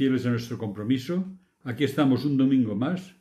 Fieles 0.00 0.24
a 0.24 0.30
nuestro 0.30 0.56
compromiso, 0.56 1.28
aquí 1.62 1.84
estamos 1.84 2.24
un 2.24 2.38
domingo 2.38 2.74
más 2.74 3.14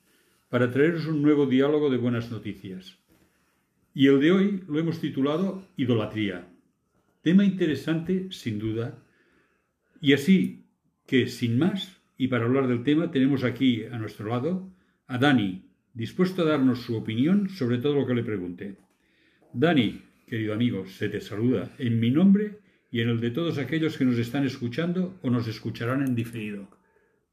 para 0.47 0.71
traeros 0.71 1.07
un 1.07 1.21
nuevo 1.21 1.45
diálogo 1.45 1.89
de 1.89 1.97
buenas 1.97 2.31
noticias. 2.31 2.97
Y 3.93 4.07
el 4.07 4.21
de 4.21 4.31
hoy 4.31 4.63
lo 4.65 4.79
hemos 4.79 5.01
titulado 5.01 5.67
Idolatría. 5.75 6.47
Tema 7.21 7.43
interesante, 7.43 8.31
sin 8.31 8.59
duda. 8.59 8.97
Y 9.99 10.13
así 10.13 10.67
que, 11.05 11.27
sin 11.27 11.59
más, 11.59 11.99
y 12.17 12.29
para 12.29 12.45
hablar 12.45 12.69
del 12.69 12.83
tema, 12.83 13.11
tenemos 13.11 13.43
aquí 13.43 13.83
a 13.83 13.97
nuestro 13.97 14.29
lado 14.29 14.71
a 15.07 15.17
Dani, 15.17 15.65
dispuesto 15.93 16.43
a 16.43 16.45
darnos 16.45 16.83
su 16.83 16.95
opinión 16.95 17.49
sobre 17.49 17.79
todo 17.79 17.95
lo 17.95 18.07
que 18.07 18.15
le 18.15 18.23
pregunte. 18.23 18.77
Dani, 19.51 20.01
querido 20.25 20.53
amigo, 20.53 20.85
se 20.85 21.09
te 21.09 21.19
saluda 21.19 21.75
en 21.77 21.99
mi 21.99 22.09
nombre 22.09 22.59
y 22.89 23.01
en 23.01 23.09
el 23.09 23.19
de 23.19 23.31
todos 23.31 23.57
aquellos 23.57 23.97
que 23.97 24.05
nos 24.05 24.17
están 24.17 24.45
escuchando 24.45 25.19
o 25.21 25.29
nos 25.29 25.45
escucharán 25.49 26.03
en 26.03 26.15
diferido. 26.15 26.78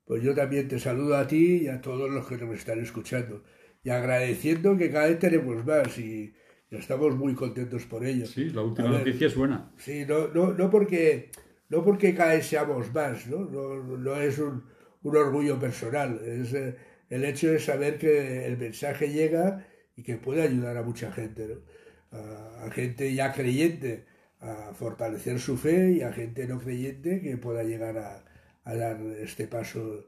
Pues 0.07 0.23
yo 0.23 0.35
también 0.35 0.69
te 0.69 0.79
saludo 0.79 1.17
a 1.17 1.27
ti 1.27 1.62
y 1.65 1.69
a 1.69 1.81
todos 1.81 2.09
los 2.09 2.27
que 2.27 2.39
nos 2.39 2.55
están 2.55 2.81
escuchando. 2.81 3.43
Y 3.83 3.91
agradeciendo 3.91 4.77
que 4.77 4.91
cada 4.91 5.09
vez 5.09 5.19
tenemos 5.19 5.67
más 5.67 5.98
y, 5.98 6.33
estamos 6.71 7.17
muy 7.17 7.35
contentos 7.35 7.85
por 7.87 8.07
ello. 8.07 8.25
Sí, 8.27 8.51
la 8.51 8.63
última 8.63 8.89
noticia 8.89 9.27
es 9.27 9.35
buena. 9.35 9.73
Sí, 9.77 10.05
no, 10.07 10.29
no, 10.29 10.53
no, 10.53 10.71
porque, 10.71 11.31
no 11.69 11.85
porque 11.85 12.15
cada 12.15 12.35
vez 12.35 12.47
seamos 12.47 12.93
más, 12.95 13.27
¿no? 13.27 13.39
No, 13.47 13.98
no 13.98 14.17
es 14.17 14.39
un, 14.39 14.65
un, 15.03 15.17
orgullo 15.17 15.59
personal. 15.59 16.20
Es 16.25 16.55
eh, 16.55 16.77
el 17.11 17.25
hecho 17.25 17.51
de 17.51 17.59
saber 17.59 17.98
que 17.98 18.47
el 18.47 18.59
mensaje 18.59 19.13
llega 19.13 19.67
y 19.97 20.05
que 20.05 20.17
puede 20.17 20.43
ayudar 20.43 20.77
a 20.77 20.83
mucha 20.83 21.11
gente, 21.11 21.48
¿no? 21.48 22.17
a, 22.17 22.67
a 22.67 22.70
gente 22.70 23.13
ya 23.13 23.33
creyente 23.33 24.05
a 24.41 24.73
fortalecer 24.73 25.41
su 25.41 25.57
fe 25.57 25.93
y 25.93 26.03
a 26.03 26.13
gente 26.13 26.47
no 26.47 26.61
creyente 26.61 27.20
que 27.20 27.37
pueda 27.39 27.65
llegar 27.65 27.98
a, 27.98 28.26
dar 28.75 29.00
este 29.19 29.47
paso 29.47 30.06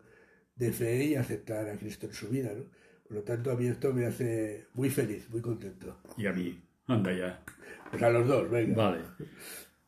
de 0.56 0.72
fe 0.72 1.06
y 1.06 1.14
aceptar 1.14 1.68
a 1.68 1.76
Cristo 1.76 2.06
en 2.06 2.14
su 2.14 2.28
vida. 2.28 2.50
¿no? 2.54 2.64
Por 3.06 3.16
lo 3.16 3.22
tanto, 3.22 3.50
a 3.50 3.56
mí 3.56 3.66
esto 3.66 3.92
me 3.92 4.06
hace 4.06 4.66
muy 4.74 4.90
feliz, 4.90 5.28
muy 5.30 5.40
contento. 5.40 6.00
Y 6.16 6.26
a 6.26 6.32
mí, 6.32 6.60
anda 6.86 7.12
ya. 7.12 7.42
Pues 7.90 8.02
a 8.02 8.10
los 8.10 8.26
dos, 8.26 8.50
venga. 8.50 8.76
Vale. 8.76 9.00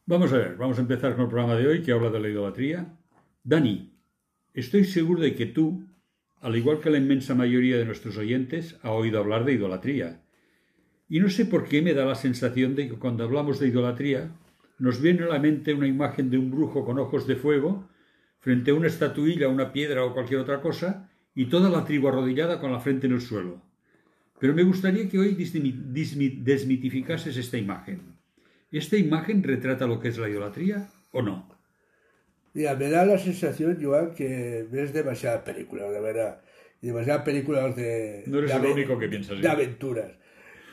Vamos 0.06 0.32
a 0.32 0.38
ver, 0.38 0.56
vamos 0.56 0.78
a 0.78 0.82
empezar 0.82 1.14
con 1.14 1.24
el 1.24 1.30
programa 1.30 1.56
de 1.56 1.66
hoy 1.66 1.82
que 1.82 1.92
habla 1.92 2.10
de 2.10 2.20
la 2.20 2.28
idolatría. 2.28 2.96
Dani, 3.44 3.92
estoy 4.54 4.84
seguro 4.84 5.22
de 5.22 5.34
que 5.34 5.46
tú, 5.46 5.86
al 6.40 6.56
igual 6.56 6.80
que 6.80 6.90
la 6.90 6.98
inmensa 6.98 7.34
mayoría 7.34 7.76
de 7.76 7.84
nuestros 7.84 8.16
oyentes, 8.16 8.78
ha 8.82 8.92
oído 8.92 9.18
hablar 9.18 9.44
de 9.44 9.52
idolatría 9.52 10.22
y 11.10 11.18
no 11.18 11.28
sé 11.28 11.44
por 11.44 11.68
qué 11.68 11.82
me 11.82 11.92
da 11.92 12.06
la 12.06 12.14
sensación 12.14 12.76
de 12.76 12.88
que 12.88 12.94
cuando 12.94 13.24
hablamos 13.24 13.58
de 13.58 13.66
idolatría 13.66 14.30
nos 14.78 15.02
viene 15.02 15.24
a 15.24 15.28
la 15.28 15.40
mente 15.40 15.74
una 15.74 15.88
imagen 15.88 16.30
de 16.30 16.38
un 16.38 16.52
brujo 16.52 16.84
con 16.84 17.00
ojos 17.00 17.26
de 17.26 17.34
fuego 17.34 17.88
frente 18.40 18.70
a 18.70 18.74
una 18.74 18.88
estatuilla, 18.88 19.48
una 19.48 19.72
piedra 19.72 20.04
o 20.04 20.12
cualquier 20.12 20.40
otra 20.40 20.60
cosa 20.60 21.08
y 21.34 21.46
toda 21.46 21.70
la 21.70 21.84
tribu 21.84 22.08
arrodillada 22.08 22.60
con 22.60 22.72
la 22.72 22.80
frente 22.80 23.06
en 23.06 23.12
el 23.12 23.20
suelo. 23.20 23.62
Pero 24.38 24.54
me 24.54 24.62
gustaría 24.62 25.08
que 25.08 25.18
hoy 25.18 25.34
desmitificases 25.34 27.36
esta 27.36 27.58
imagen. 27.58 28.16
¿Esta 28.72 28.96
imagen 28.96 29.42
retrata 29.42 29.86
lo 29.86 30.00
que 30.00 30.08
es 30.08 30.18
la 30.18 30.28
idolatría 30.28 30.88
o 31.12 31.22
no? 31.22 31.48
Mira, 32.54 32.74
me 32.74 32.88
da 32.88 33.04
la 33.04 33.18
sensación, 33.18 33.78
Joan, 33.80 34.14
que 34.14 34.66
ves 34.70 34.92
demasiadas 34.92 35.42
películas, 35.42 35.92
de 35.92 36.00
verdad. 36.00 36.40
Demasiadas 36.80 37.22
películas 37.22 37.76
de, 37.76 38.24
no 38.26 38.38
eres 38.38 38.52
el 38.52 38.64
único 38.64 38.98
que 38.98 39.08
piensas 39.08 39.40
de 39.40 39.48
aventuras. 39.48 40.12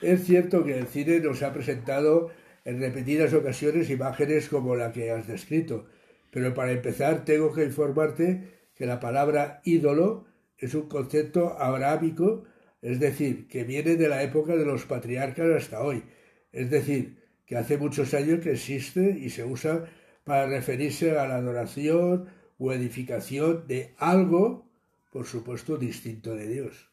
Es 0.01 0.23
cierto 0.23 0.63
que 0.63 0.77
el 0.77 0.87
cine 0.87 1.19
nos 1.19 1.43
ha 1.43 1.53
presentado 1.53 2.31
en 2.63 2.79
repetidas 2.79 3.33
ocasiones 3.33 3.89
imágenes 3.89 4.47
como 4.47 4.75
la 4.75 4.91
que 4.91 5.11
has 5.11 5.27
descrito, 5.27 5.87
pero 6.31 6.53
para 6.53 6.71
empezar 6.71 7.25
tengo 7.25 7.53
que 7.53 7.63
informarte 7.63 8.69
que 8.75 8.85
la 8.85 8.99
palabra 8.99 9.61
ídolo 9.63 10.25
es 10.57 10.73
un 10.73 10.87
concepto 10.87 11.59
abrahámico, 11.59 12.43
es 12.81 12.99
decir, 12.99 13.47
que 13.47 13.63
viene 13.63 13.95
de 13.95 14.09
la 14.09 14.23
época 14.23 14.55
de 14.55 14.65
los 14.65 14.85
patriarcas 14.85 15.47
hasta 15.55 15.81
hoy, 15.81 16.03
es 16.51 16.69
decir, 16.69 17.17
que 17.45 17.57
hace 17.57 17.77
muchos 17.77 18.13
años 18.13 18.41
que 18.41 18.51
existe 18.51 19.17
y 19.19 19.29
se 19.29 19.43
usa 19.45 19.85
para 20.23 20.47
referirse 20.47 21.17
a 21.17 21.27
la 21.27 21.37
adoración 21.37 22.27
o 22.57 22.73
edificación 22.73 23.65
de 23.67 23.93
algo, 23.97 24.69
por 25.11 25.25
supuesto, 25.25 25.77
distinto 25.77 26.35
de 26.35 26.47
Dios. 26.47 26.89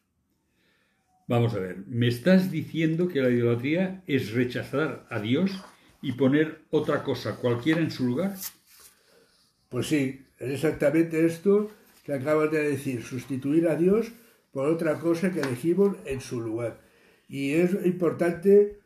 Vamos 1.27 1.55
a 1.55 1.59
ver, 1.59 1.83
¿me 1.87 2.07
estás 2.07 2.51
diciendo 2.51 3.07
que 3.07 3.21
la 3.21 3.29
idolatría 3.29 4.03
es 4.05 4.31
rechazar 4.31 5.05
a 5.09 5.19
Dios 5.19 5.51
y 6.01 6.11
poner 6.13 6.61
otra 6.69 7.03
cosa 7.03 7.37
cualquiera 7.37 7.81
en 7.81 7.89
su 7.89 8.05
lugar? 8.05 8.35
Pues 9.75 9.87
sí, 9.87 10.25
es 10.39 10.51
exactamente 10.51 11.25
esto 11.25 11.69
que 12.05 12.13
acabas 12.13 12.49
de 12.49 12.63
decir, 12.63 13.03
sustituir 13.03 13.67
a 13.67 13.75
Dios 13.75 14.09
por 14.53 14.67
otra 14.67 15.01
cosa 15.01 15.33
que 15.33 15.41
elegimos 15.41 15.97
en 16.05 16.21
su 16.21 16.39
lugar. 16.39 16.79
Y 17.27 17.55
es 17.55 17.73
importante 17.85 18.79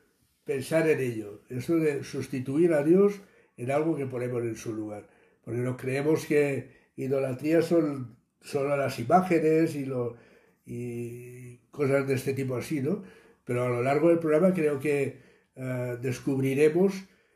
pensar 0.45 0.89
en 0.89 0.99
ello, 0.99 1.43
eso 1.47 1.75
de 1.75 2.03
sustituir 2.03 2.73
a 2.73 2.81
Dios 2.81 3.21
en 3.55 3.69
algo 3.69 3.95
que 3.95 4.07
ponemos 4.07 4.41
en 4.41 4.55
su 4.55 4.73
lugar. 4.73 5.07
Porque 5.45 5.59
no 5.59 5.77
creemos 5.77 6.25
que 6.25 6.71
idolatría 6.95 7.61
son 7.61 8.17
solo 8.41 8.75
las 8.75 8.97
imágenes 8.97 9.75
y, 9.75 11.59
cosas 11.69 12.07
de 12.07 12.15
este 12.15 12.33
tipo 12.33 12.55
así, 12.55 12.81
¿no? 12.81 13.03
Pero 13.45 13.61
a 13.63 13.69
lo 13.69 13.83
largo 13.83 14.09
del 14.09 14.17
programa 14.17 14.55
creo 14.55 14.79
que 14.79 15.19
uh, 15.55 16.01
descubriremos 16.01 16.95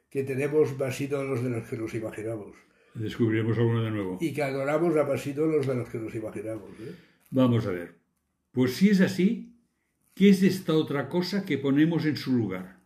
que 0.09 0.23
tenemos 0.23 0.75
más 0.75 0.99
ídolos 0.99 1.43
de 1.43 1.51
los 1.51 1.67
que 1.67 1.77
nos 1.77 1.93
imaginamos. 1.93 2.63
Descubriremos 2.95 3.57
alguno 3.57 3.83
de 3.83 3.91
nuevo. 3.91 4.17
Y 4.21 4.33
que 4.33 4.43
adoramos 4.43 4.95
a 4.95 5.03
más 5.03 5.25
ídolos 5.25 5.65
de 5.65 5.75
los 5.75 5.89
que 5.89 5.97
nos 5.97 6.13
imaginamos. 6.13 6.69
¿eh? 6.79 6.95
Vamos 7.31 7.65
a 7.65 7.71
ver. 7.71 7.95
Pues 8.51 8.75
si 8.75 8.89
es 8.89 9.01
así, 9.01 9.55
¿qué 10.13 10.29
es 10.29 10.43
esta 10.43 10.73
otra 10.73 11.09
cosa 11.09 11.43
que 11.43 11.57
ponemos 11.57 12.05
en 12.05 12.15
su 12.15 12.33
lugar? 12.33 12.79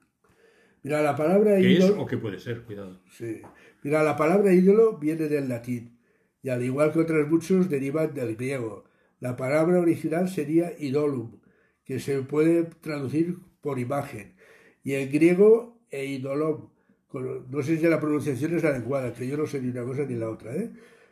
Mira, 0.84 1.02
la 1.02 1.16
palabra 1.16 1.58
¿Qué 1.58 1.72
ídolo... 1.72 1.96
es 1.96 2.00
o 2.00 2.06
qué 2.06 2.18
puede 2.18 2.40
ser? 2.40 2.64
Cuidado. 2.64 3.02
Sí. 3.12 3.42
Mira, 3.84 4.04
la 4.04 4.16
palabra 4.16 4.54
ídolo 4.54 4.98
viene 4.98 5.28
del 5.28 5.50
latín 5.50 5.98
y 6.42 6.50
al 6.50 6.64
igual 6.64 6.94
que 6.94 7.00
otros 7.00 7.28
muchos 7.28 7.70
derivan 7.70 8.14
del 8.14 8.36
griego. 8.36 8.86
La 9.20 9.36
palabra 9.36 9.80
original 9.80 10.30
sería 10.30 10.74
idolum, 10.80 11.42
que 11.84 12.00
se 12.00 12.22
puede 12.22 12.64
traducir 12.64 13.38
por 13.62 13.80
imagen, 13.80 14.36
y 14.84 14.94
en 14.94 15.12
griego 15.12 15.82
e 15.90 16.06
idolom, 16.06 16.70
no 17.14 17.64
sé 17.64 17.78
si 17.78 17.88
la 17.88 18.00
pronunciación 18.00 18.58
es 18.58 18.64
adecuada, 18.64 19.14
que 19.14 19.28
yo 19.28 19.38
no 19.38 19.48
sé 19.48 19.62
ni 19.62 19.70
una 19.70 19.84
cosa 19.84 20.04
ni 20.04 20.16
la 20.16 20.30
otra, 20.30 20.56
¿eh? 20.56 20.72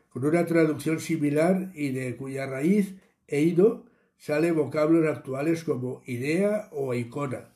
con 0.09 0.25
una 0.25 0.45
traducción 0.45 0.99
similar 0.99 1.71
y 1.73 1.91
de 1.91 2.15
cuya 2.15 2.45
raíz 2.45 2.95
eido 3.27 3.85
sale 4.17 4.51
vocablos 4.51 5.07
actuales 5.07 5.63
como 5.63 6.01
idea 6.05 6.69
o 6.71 6.93
icona. 6.93 7.53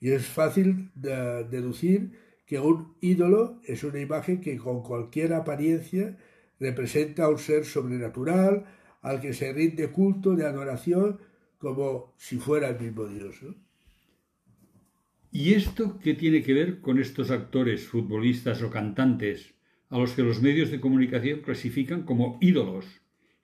Y 0.00 0.10
es 0.10 0.26
fácil 0.26 0.90
de 0.94 1.44
deducir 1.44 2.18
que 2.46 2.58
un 2.58 2.96
ídolo 3.00 3.60
es 3.64 3.84
una 3.84 4.00
imagen 4.00 4.40
que 4.40 4.56
con 4.56 4.82
cualquier 4.82 5.34
apariencia 5.34 6.16
representa 6.58 7.24
a 7.24 7.28
un 7.28 7.38
ser 7.38 7.64
sobrenatural 7.64 8.64
al 9.02 9.20
que 9.20 9.32
se 9.32 9.52
rinde 9.52 9.90
culto 9.90 10.34
de 10.34 10.46
adoración 10.46 11.20
como 11.58 12.14
si 12.16 12.38
fuera 12.38 12.68
el 12.68 12.80
mismo 12.80 13.06
Dios. 13.06 13.36
¿Y 15.32 15.54
esto 15.54 16.00
qué 16.02 16.14
tiene 16.14 16.42
que 16.42 16.54
ver 16.54 16.80
con 16.80 16.98
estos 16.98 17.30
actores, 17.30 17.86
futbolistas 17.86 18.62
o 18.62 18.70
cantantes 18.70 19.54
a 19.88 19.96
los 19.96 20.12
que 20.12 20.22
los 20.22 20.42
medios 20.42 20.72
de 20.72 20.80
comunicación 20.80 21.42
clasifican 21.42 22.02
como 22.02 22.36
ídolos? 22.40 22.84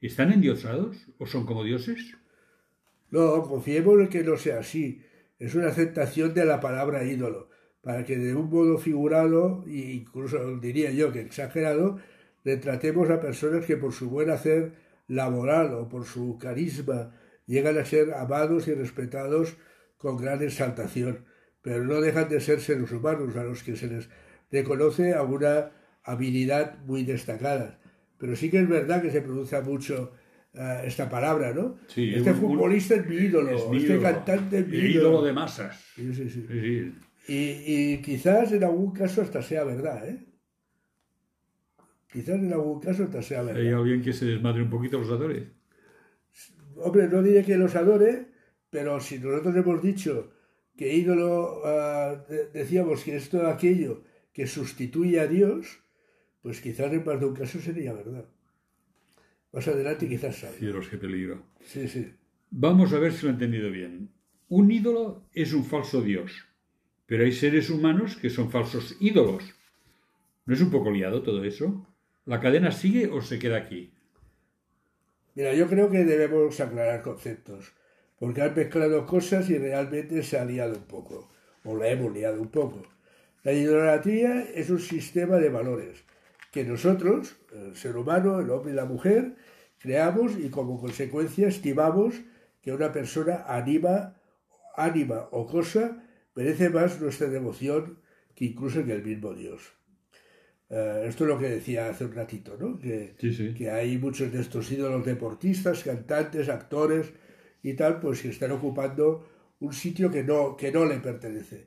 ¿Están 0.00 0.32
endiosados 0.32 1.06
o 1.18 1.26
son 1.26 1.46
como 1.46 1.62
dioses? 1.62 2.16
No, 3.10 3.40
confiemos 3.44 4.00
en 4.00 4.08
que 4.08 4.24
no 4.24 4.36
sea 4.36 4.58
así. 4.58 5.02
Es 5.38 5.54
una 5.54 5.68
aceptación 5.68 6.34
de 6.34 6.44
la 6.44 6.58
palabra 6.60 7.04
ídolo, 7.04 7.50
para 7.82 8.04
que 8.04 8.16
de 8.16 8.34
un 8.34 8.50
modo 8.50 8.78
figurado, 8.78 9.64
e 9.68 9.92
incluso 9.92 10.58
diría 10.58 10.90
yo 10.90 11.12
que 11.12 11.20
exagerado, 11.20 12.00
retratemos 12.44 13.10
a 13.10 13.20
personas 13.20 13.64
que 13.64 13.76
por 13.76 13.92
su 13.92 14.10
buen 14.10 14.30
hacer 14.30 14.72
laboral 15.06 15.72
o 15.74 15.88
por 15.88 16.04
su 16.04 16.36
carisma 16.36 17.14
llegan 17.46 17.78
a 17.78 17.84
ser 17.84 18.12
amados 18.12 18.66
y 18.66 18.74
respetados 18.74 19.56
con 19.98 20.16
gran 20.16 20.42
exaltación, 20.42 21.26
pero 21.66 21.82
no 21.82 22.00
dejan 22.00 22.28
de 22.28 22.40
ser 22.40 22.60
seres 22.60 22.92
humanos 22.92 23.34
a 23.34 23.42
los 23.42 23.64
que 23.64 23.74
se 23.74 23.88
les 23.88 24.08
reconoce 24.52 25.14
alguna 25.14 25.72
habilidad 26.04 26.78
muy 26.86 27.02
destacada. 27.02 27.80
Pero 28.18 28.36
sí 28.36 28.52
que 28.52 28.60
es 28.60 28.68
verdad 28.68 29.02
que 29.02 29.10
se 29.10 29.20
pronuncia 29.20 29.62
mucho 29.62 30.12
uh, 30.54 30.86
esta 30.86 31.10
palabra, 31.10 31.52
¿no? 31.52 31.76
Sí, 31.88 32.14
este 32.14 32.30
un, 32.30 32.36
futbolista 32.36 32.94
es 32.94 33.08
mi 33.08 33.16
ídolo, 33.16 33.50
es 33.50 33.68
mi 33.68 33.78
este 33.78 33.94
ídolo, 33.94 34.02
cantante 34.02 34.58
es 34.60 34.68
mi 34.68 34.76
ídolo. 34.76 35.08
ídolo 35.08 35.22
de 35.22 35.32
masas. 35.32 35.84
Sí, 35.96 36.14
sí, 36.14 36.30
sí. 36.30 36.46
Sí, 36.48 36.60
sí. 36.60 36.94
Y, 37.26 37.94
y, 37.94 38.00
quizás 38.00 38.52
en 38.52 38.62
algún 38.62 38.92
caso 38.92 39.22
hasta 39.22 39.42
sea 39.42 39.64
verdad, 39.64 40.08
¿eh? 40.08 40.24
Quizás 42.12 42.36
en 42.36 42.52
algún 42.52 42.78
caso 42.78 43.02
hasta 43.02 43.22
sea 43.22 43.42
verdad. 43.42 43.60
¿Hay 43.60 43.72
alguien 43.72 44.02
que 44.02 44.12
se 44.12 44.24
desmadre 44.24 44.62
un 44.62 44.70
poquito 44.70 45.00
los 45.00 45.10
adore? 45.10 45.48
Hombre, 46.76 47.08
no 47.08 47.24
diré 47.24 47.42
que 47.42 47.58
los 47.58 47.74
adore, 47.74 48.28
pero 48.70 49.00
si 49.00 49.18
nosotros 49.18 49.56
hemos 49.56 49.82
dicho 49.82 50.35
que 50.76 50.94
ídolo, 50.94 51.62
uh, 51.62 52.22
decíamos 52.52 53.02
que 53.02 53.16
es 53.16 53.28
todo 53.28 53.48
aquello 53.48 54.02
que 54.32 54.46
sustituye 54.46 55.18
a 55.20 55.26
Dios, 55.26 55.80
pues 56.42 56.60
quizás 56.60 56.92
en 56.92 57.04
más 57.04 57.18
de 57.18 57.26
un 57.26 57.34
caso 57.34 57.60
sería 57.60 57.92
verdad. 57.92 58.26
Más 59.52 59.66
adelante 59.68 60.08
quizás 60.08 60.36
salga. 60.36 60.58
Cielos, 60.58 60.88
qué 60.88 60.98
peligro. 60.98 61.42
Sí, 61.64 61.88
sí. 61.88 62.12
Vamos 62.50 62.92
a 62.92 62.98
ver 62.98 63.12
si 63.12 63.24
lo 63.24 63.30
he 63.30 63.32
entendido 63.32 63.70
bien. 63.70 64.10
Un 64.48 64.70
ídolo 64.70 65.26
es 65.32 65.52
un 65.52 65.64
falso 65.64 66.02
dios, 66.02 66.46
pero 67.06 67.24
hay 67.24 67.32
seres 67.32 67.70
humanos 67.70 68.16
que 68.16 68.30
son 68.30 68.50
falsos 68.50 68.96
ídolos. 69.00 69.54
¿No 70.44 70.54
es 70.54 70.60
un 70.60 70.70
poco 70.70 70.90
liado 70.90 71.22
todo 71.22 71.42
eso? 71.42 71.86
¿La 72.26 72.40
cadena 72.40 72.70
sigue 72.70 73.08
o 73.08 73.22
se 73.22 73.38
queda 73.38 73.56
aquí? 73.56 73.92
Mira, 75.34 75.54
yo 75.54 75.66
creo 75.68 75.90
que 75.90 76.04
debemos 76.04 76.60
aclarar 76.60 77.02
conceptos, 77.02 77.74
porque 78.18 78.42
han 78.42 78.54
mezclado 78.54 79.06
cosas 79.06 79.48
y 79.50 79.58
realmente 79.58 80.22
se 80.22 80.38
ha 80.38 80.44
liado 80.44 80.76
un 80.76 80.84
poco, 80.84 81.30
o 81.64 81.76
la 81.76 81.88
hemos 81.88 82.12
liado 82.12 82.40
un 82.40 82.48
poco. 82.48 82.82
La 83.42 83.52
idolatría 83.52 84.42
es 84.54 84.70
un 84.70 84.80
sistema 84.80 85.36
de 85.36 85.50
valores 85.50 86.04
que 86.50 86.64
nosotros, 86.64 87.36
el 87.52 87.76
ser 87.76 87.96
humano, 87.96 88.40
el 88.40 88.50
hombre 88.50 88.72
y 88.72 88.76
la 88.76 88.86
mujer, 88.86 89.36
creamos 89.78 90.32
y 90.38 90.48
como 90.48 90.80
consecuencia 90.80 91.48
estimamos 91.48 92.14
que 92.62 92.72
una 92.72 92.92
persona 92.92 93.44
anima, 93.46 94.16
ánima 94.76 95.28
o 95.30 95.46
cosa 95.46 96.02
merece 96.34 96.70
más 96.70 97.00
nuestra 97.00 97.28
devoción 97.28 97.98
que 98.34 98.46
incluso 98.46 98.84
que 98.84 98.92
el 98.92 99.02
mismo 99.04 99.34
Dios. 99.34 99.72
Eh, 100.68 101.04
esto 101.06 101.24
es 101.24 101.28
lo 101.28 101.38
que 101.38 101.48
decía 101.48 101.88
hace 101.88 102.04
un 102.04 102.12
ratito, 102.12 102.56
¿no? 102.58 102.78
Que, 102.78 103.14
Sí, 103.20 103.32
sí. 103.32 103.54
que 103.54 103.70
hay 103.70 103.98
muchos 103.98 104.32
de 104.32 104.40
estos 104.40 104.70
ídolos 104.72 105.04
deportistas, 105.04 105.84
cantantes, 105.84 106.48
actores 106.48 107.12
y 107.68 107.74
tal, 107.74 107.98
pues 107.98 108.22
que 108.22 108.28
están 108.28 108.52
ocupando 108.52 109.28
un 109.58 109.72
sitio 109.72 110.08
que 110.08 110.22
no, 110.22 110.56
que 110.56 110.70
no 110.70 110.84
le 110.84 110.98
pertenece. 111.00 111.66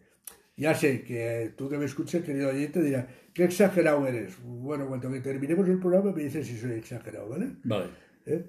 Ya 0.55 0.73
sé 0.73 1.03
que 1.03 1.53
tú 1.57 1.67
que 1.69 1.77
me 1.77 1.83
escuchas, 1.85 2.23
querido 2.23 2.49
oyente, 2.49 2.81
dirá, 2.81 3.05
qué 3.33 3.43
exagerado 3.43 4.07
eres. 4.07 4.33
Bueno, 4.41 4.87
cuando 4.87 5.11
que 5.11 5.19
terminemos 5.19 5.67
el 5.67 5.79
programa 5.79 6.13
me 6.13 6.23
dices 6.23 6.47
si 6.47 6.57
soy 6.57 6.71
exagerado, 6.71 7.27
¿vale? 7.27 7.47
Vale. 7.65 7.87
¿Eh? 8.25 8.45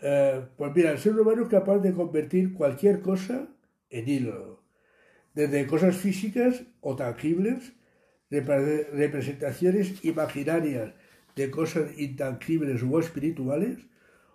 Eh, 0.00 0.40
pues 0.56 0.72
mira, 0.74 0.92
el 0.92 0.98
ser 0.98 1.12
humano 1.12 1.42
es 1.42 1.48
capaz 1.48 1.80
de 1.80 1.92
convertir 1.92 2.54
cualquier 2.54 3.02
cosa 3.02 3.48
en 3.90 4.08
ídolo. 4.08 4.62
Desde 5.34 5.66
cosas 5.66 5.96
físicas 5.96 6.62
o 6.80 6.96
tangibles, 6.96 7.72
repre- 8.30 8.88
representaciones 8.92 10.02
imaginarias 10.02 10.94
de 11.36 11.50
cosas 11.50 11.98
intangibles 11.98 12.82
o 12.82 12.98
espirituales, 12.98 13.76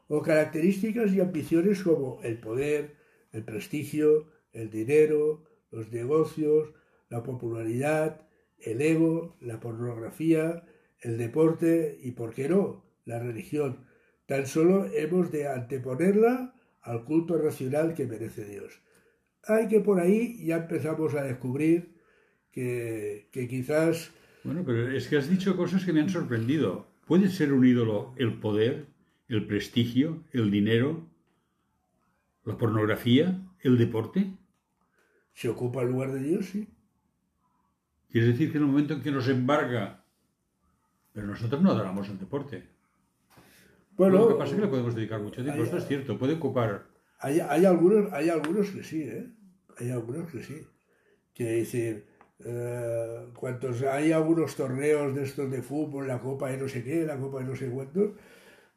o 0.08 0.22
características 0.22 1.14
y 1.14 1.22
ambiciones 1.22 1.82
como 1.84 2.20
el 2.24 2.40
poder, 2.40 2.96
el 3.32 3.44
prestigio, 3.44 4.28
el 4.54 4.70
dinero, 4.70 5.44
los 5.72 5.92
negocios, 5.92 6.74
la 7.10 7.24
popularidad, 7.24 8.28
el 8.60 8.82
ego, 8.82 9.38
la 9.42 9.60
pornografía, 9.60 10.64
el 11.02 11.18
deporte 11.18 12.00
y, 12.02 12.12
por 12.12 12.34
qué 12.34 12.50
no, 12.50 12.84
la 13.06 13.20
religión. 13.20 13.86
Tan 14.26 14.48
solo 14.48 14.86
hemos 14.94 15.32
de 15.32 15.48
anteponerla 15.48 16.56
al 16.82 17.04
culto 17.04 17.38
racional 17.38 17.94
que 17.94 18.08
merece 18.08 18.46
Dios. 18.46 18.82
Hay 19.44 19.68
que 19.68 19.82
por 19.82 20.00
ahí 20.00 20.44
ya 20.46 20.58
empezamos 20.58 21.14
a 21.14 21.24
descubrir 21.24 21.96
que, 22.52 23.30
que 23.32 23.48
quizás 23.48 24.12
Bueno, 24.44 24.64
pero 24.66 24.90
es 24.90 25.08
que 25.08 25.18
has 25.18 25.30
dicho 25.30 25.56
cosas 25.56 25.86
que 25.86 25.94
me 25.94 26.02
han 26.02 26.10
sorprendido. 26.10 26.88
¿Puede 27.06 27.30
ser 27.30 27.54
un 27.54 27.66
ídolo 27.66 28.16
el 28.18 28.40
poder, 28.40 28.88
el 29.28 29.46
prestigio, 29.48 30.24
el 30.32 30.52
dinero, 30.52 31.08
la 32.44 32.58
pornografía, 32.58 33.42
el 33.62 33.78
deporte? 33.78 34.32
se 35.34 35.50
ocupa 35.50 35.82
el 35.82 35.90
lugar 35.90 36.14
de 36.14 36.22
Dios, 36.22 36.46
sí. 36.46 36.70
Quiere 38.10 38.28
decir 38.28 38.50
que 38.52 38.58
en 38.58 38.64
el 38.64 38.70
momento 38.70 38.94
en 38.94 39.02
que 39.02 39.12
nos 39.12 39.28
embarga, 39.28 40.06
pero 41.12 41.28
nosotros 41.28 41.62
no 41.62 41.72
adoramos 41.72 42.08
el 42.08 42.18
deporte. 42.18 42.64
Bueno, 43.98 44.18
lo 44.20 44.28
que 44.30 44.36
pasa 44.36 44.52
es 44.52 44.56
que 44.56 44.62
le 44.62 44.68
podemos 44.70 44.96
dedicar 44.96 45.20
mucho 45.22 45.42
tiempo, 45.44 45.60
hay- 45.60 45.66
esto 45.66 45.78
es 45.78 45.88
cierto, 45.88 46.18
puede 46.18 46.36
ocupar. 46.36 46.86
Hay, 47.20 47.42
hay, 47.42 47.66
algunos, 47.66 48.14
hay 48.14 48.30
algunos 48.30 48.70
que 48.70 48.84
sí, 48.84 49.02
¿eh? 49.04 49.30
Hay 49.78 49.90
algunos 49.92 50.32
que 50.32 50.42
sí. 50.42 50.66
Que 51.34 51.44
decir, 51.44 52.06
eh, 52.40 53.28
cuantos 53.36 53.82
hay 53.82 54.14
algunos 54.14 54.56
torneos 54.56 55.14
de 55.16 55.24
estos 55.24 55.52
de 55.52 55.62
fútbol, 55.62 56.08
la 56.08 56.20
copa 56.22 56.50
de 56.50 56.58
no 56.58 56.70
sé 56.70 56.82
qué, 56.82 57.06
la 57.06 57.18
copa 57.18 57.40
de 57.40 57.46
no 57.46 57.56
sé 57.58 57.70
cuántos, 57.70 58.12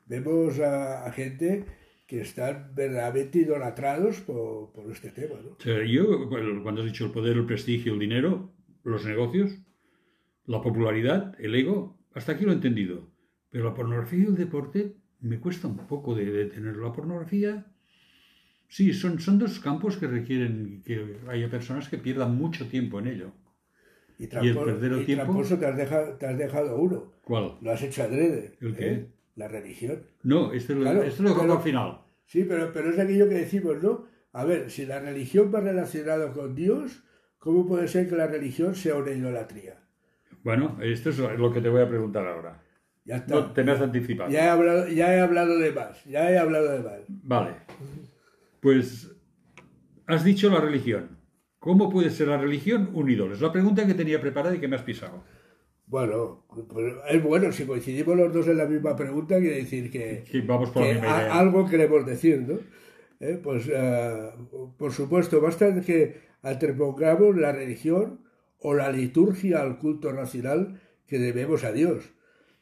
vemos 0.08 0.58
a, 0.60 1.06
a 1.06 1.12
gente 1.12 1.64
que 2.08 2.22
están 2.22 2.72
verdaderamente 2.75 3.40
idolatrados 3.40 4.20
por, 4.20 4.72
por 4.72 4.90
este 4.90 5.10
tema, 5.10 5.34
¿no? 5.44 5.50
O 5.50 5.60
sea, 5.60 5.84
yo, 5.84 6.28
cuando 6.62 6.81
has 6.81 6.87
dicho 6.87 7.05
el 7.05 7.12
poder, 7.12 7.37
el 7.37 7.44
prestigio, 7.44 7.93
el 7.93 7.99
dinero, 7.99 8.50
los 8.82 9.05
negocios, 9.05 9.58
la 10.46 10.62
popularidad, 10.62 11.34
el 11.38 11.55
ego, 11.55 11.99
hasta 12.14 12.32
aquí 12.32 12.46
lo 12.46 12.52
he 12.52 12.55
entendido. 12.55 13.10
Pero 13.50 13.64
la 13.64 13.75
pornografía 13.75 14.20
y 14.20 14.26
el 14.26 14.37
deporte 14.37 14.96
me 15.20 15.38
cuesta 15.38 15.69
un 15.69 15.76
poco 15.87 16.14
de, 16.14 16.25
de 16.31 16.46
tenerlo. 16.46 16.87
La 16.87 16.94
pornografía, 16.94 17.66
sí, 18.69 18.94
son, 18.94 19.20
son 19.20 19.38
dos 19.38 19.60
campos 19.60 19.99
que 19.99 20.06
requieren 20.06 20.82
que 20.87 21.19
haya 21.28 21.50
personas 21.50 21.90
que 21.90 21.99
pierdan 21.99 22.34
mucho 22.34 22.69
tiempo 22.69 22.99
en 23.00 23.08
ello. 23.08 23.32
Y, 24.19 24.25
el 24.25 24.56
perder 24.56 24.93
el 24.93 25.02
y 25.02 25.05
tiempo? 25.05 25.25
tramposo 25.25 25.58
te 25.58 25.66
has, 25.66 25.76
dejado, 25.76 26.14
te 26.14 26.26
has 26.26 26.38
dejado 26.38 26.76
uno. 26.76 27.12
¿Cuál? 27.22 27.58
Lo 27.60 27.70
has 27.70 27.82
hecho 27.82 28.02
adrede. 28.02 28.56
¿El 28.60 28.75
qué? 28.75 28.93
¿eh? 28.93 29.06
La 29.38 29.46
religión. 29.46 30.02
No, 30.24 30.53
este 30.53 30.74
lo, 30.74 30.81
Claro, 30.81 31.03
este 31.05 31.22
lo 31.22 31.29
pero- 31.31 31.43
hago 31.43 31.53
al 31.55 31.62
final. 31.62 31.98
Sí, 32.27 32.44
pero, 32.44 32.72
pero 32.72 32.91
es 32.91 32.98
aquello 32.98 33.29
que 33.29 33.36
decimos, 33.36 33.81
¿no? 33.82 34.06
A 34.32 34.44
ver, 34.44 34.69
si 34.70 34.84
la 34.84 34.98
religión 34.98 35.53
va 35.55 35.60
relacionada 35.60 36.32
con 36.32 36.55
Dios, 36.56 37.05
¿cómo 37.39 37.65
puede 37.67 37.86
ser 37.86 38.08
que 38.08 38.17
la 38.17 38.27
religión 38.27 38.74
sea 38.74 38.96
una 38.96 39.12
idolatría? 39.12 39.77
Bueno, 40.43 40.77
esto 40.82 41.10
es 41.10 41.19
lo 41.19 41.53
que 41.53 41.60
te 41.60 41.69
voy 41.69 41.82
a 41.82 41.89
preguntar 41.89 42.27
ahora. 42.27 42.60
Ya 43.05 43.17
está. 43.19 43.34
No, 43.36 43.53
te 43.53 43.62
me 43.65 43.72
has 43.72 43.81
anticipado. 43.81 44.29
ya, 44.31 44.44
he 44.46 44.48
hablado, 44.48 44.89
ya 44.89 45.15
he 45.15 45.20
hablado 45.20 45.56
de 45.58 45.72
más, 45.72 46.05
ya 46.05 46.31
he 46.31 46.36
hablado 46.36 46.69
de 46.72 46.81
más. 46.81 47.01
Vale. 47.08 47.55
Pues 48.60 49.10
has 50.06 50.24
dicho 50.24 50.51
la 50.51 50.60
religión. 50.60 51.17
¿Cómo 51.60 51.89
puede 51.91 52.10
ser 52.10 52.29
la 52.29 52.39
religión 52.39 52.91
un 52.93 53.08
ídolo? 53.10 53.34
Es 53.34 53.41
la 53.41 53.53
pregunta 53.53 53.86
que 53.86 53.94
tenía 53.94 54.20
preparada 54.20 54.55
y 54.55 54.58
que 54.60 54.69
me 54.69 54.77
has 54.77 54.82
pisado. 54.82 55.24
Bueno, 55.88 56.44
es 57.08 57.22
bueno, 57.22 57.50
si 57.50 57.64
coincidimos 57.64 58.14
los 58.16 58.32
dos 58.32 58.46
en 58.48 58.58
la 58.58 58.66
misma 58.66 58.94
pregunta, 58.94 59.38
quiere 59.38 59.56
decir 59.56 59.90
que, 59.90 60.24
Sí, 60.30 60.40
vamos 60.42 60.70
por 60.70 60.82
la 60.82 60.88
que 60.88 60.94
misma 60.94 61.18
a- 61.18 61.22
idea. 61.22 61.38
algo 61.38 61.66
queremos 61.66 62.04
decir, 62.04 62.44
¿no? 62.46 62.58
Eh, 63.20 63.40
Pues, 63.42 63.68
eh, 63.72 64.30
por 64.76 64.92
supuesto, 64.92 65.40
basta 65.40 65.80
que 65.80 66.20
antepongamos 66.42 67.36
la 67.36 67.52
religión 67.52 68.20
o 68.60 68.74
la 68.74 68.90
liturgia 68.92 69.62
al 69.62 69.78
culto 69.78 70.12
racional 70.12 70.80
que 71.06 71.18
debemos 71.18 71.64
a 71.64 71.72
Dios. 71.72 72.10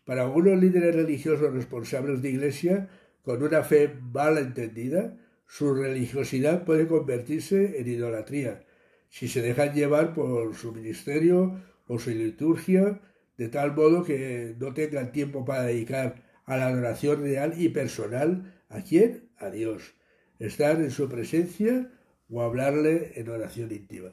Para 0.05 0.23
algunos 0.23 0.61
líderes 0.61 0.95
religiosos 0.95 1.53
responsables 1.53 2.23
de 2.23 2.31
iglesia, 2.31 2.89
con 3.23 3.43
una 3.43 3.63
fe 3.65 3.91
mal 4.13 4.39
entendida, 4.39 5.17
su 5.49 5.75
religiosidad 5.75 6.65
puede 6.65 6.87
convertirse 6.87 7.81
en 7.81 7.89
idolatría, 7.89 8.63
si 9.09 9.27
se 9.27 9.43
dejan 9.43 9.75
llevar 9.75 10.15
por 10.15 10.55
su 10.55 10.73
ministerio 10.73 11.61
o 11.89 11.99
su 11.99 12.11
liturgia, 12.11 13.01
de 13.37 13.49
tal 13.49 13.75
modo 13.75 14.05
que 14.05 14.55
no 14.59 14.75
tengan 14.75 15.13
tiempo 15.13 15.45
para 15.45 15.63
dedicar 15.65 16.23
a 16.45 16.57
la 16.57 16.69
adoración 16.69 17.23
real 17.23 17.55
y 17.61 17.69
personal 17.71 18.55
a 18.69 18.83
quién? 18.83 19.31
A 19.39 19.51
Dios. 19.51 19.95
Estar 20.39 20.77
en 20.81 20.91
su 20.91 21.09
presencia 21.09 21.91
o 22.29 22.43
hablarle 22.43 23.13
en 23.21 23.29
oración 23.29 23.73
íntima. 23.73 24.11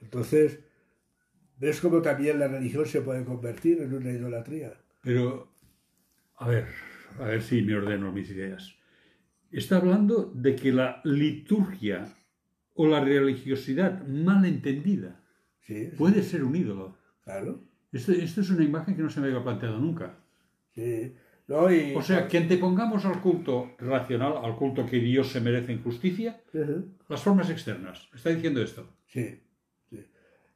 Entonces, 0.00 0.60
¿ves 1.58 1.80
cómo 1.82 2.00
también 2.02 2.38
la 2.38 2.48
religión 2.48 2.86
se 2.86 3.02
puede 3.02 3.24
convertir 3.24 3.82
en 3.82 3.92
una 3.94 4.10
idolatría? 4.12 4.74
Pero, 5.02 5.54
a 6.36 6.48
ver, 6.48 6.66
a 7.20 7.24
ver 7.26 7.42
si 7.42 7.62
me 7.62 7.74
ordeno 7.76 8.12
mis 8.12 8.30
ideas. 8.30 8.76
Está 9.50 9.78
hablando 9.78 10.32
de 10.34 10.56
que 10.56 10.72
la 10.72 11.00
liturgia 11.04 12.16
o 12.74 12.86
la 12.88 13.00
religiosidad 13.00 14.06
mal 14.06 14.44
entendida 14.46 15.22
Sí, 15.60 15.92
puede 15.96 16.22
ser 16.22 16.44
un 16.44 16.56
ídolo. 16.56 16.96
claro. 17.24 17.67
Esto, 17.92 18.12
esto 18.12 18.40
es 18.40 18.50
una 18.50 18.64
imagen 18.64 18.94
que 18.96 19.02
no 19.02 19.10
se 19.10 19.20
me 19.20 19.28
había 19.28 19.42
planteado 19.42 19.78
nunca. 19.78 20.14
Sí. 20.74 21.14
No, 21.46 21.72
y- 21.72 21.94
O 21.96 22.02
sea, 22.02 22.28
que 22.28 22.36
antepongamos 22.38 23.04
al 23.06 23.20
culto 23.22 23.70
racional, 23.78 24.34
al 24.42 24.54
culto 24.56 24.84
que 24.84 24.98
Dios 24.98 25.28
se 25.32 25.40
merece 25.40 25.72
en 25.72 25.82
justicia, 25.82 26.40
Ujú. 26.52 26.84
las 27.08 27.22
formas 27.22 27.48
externas. 27.48 28.08
Está 28.14 28.28
diciendo 28.30 28.62
esto. 28.62 28.86
Sí, 29.06 29.40
sí. 29.88 30.04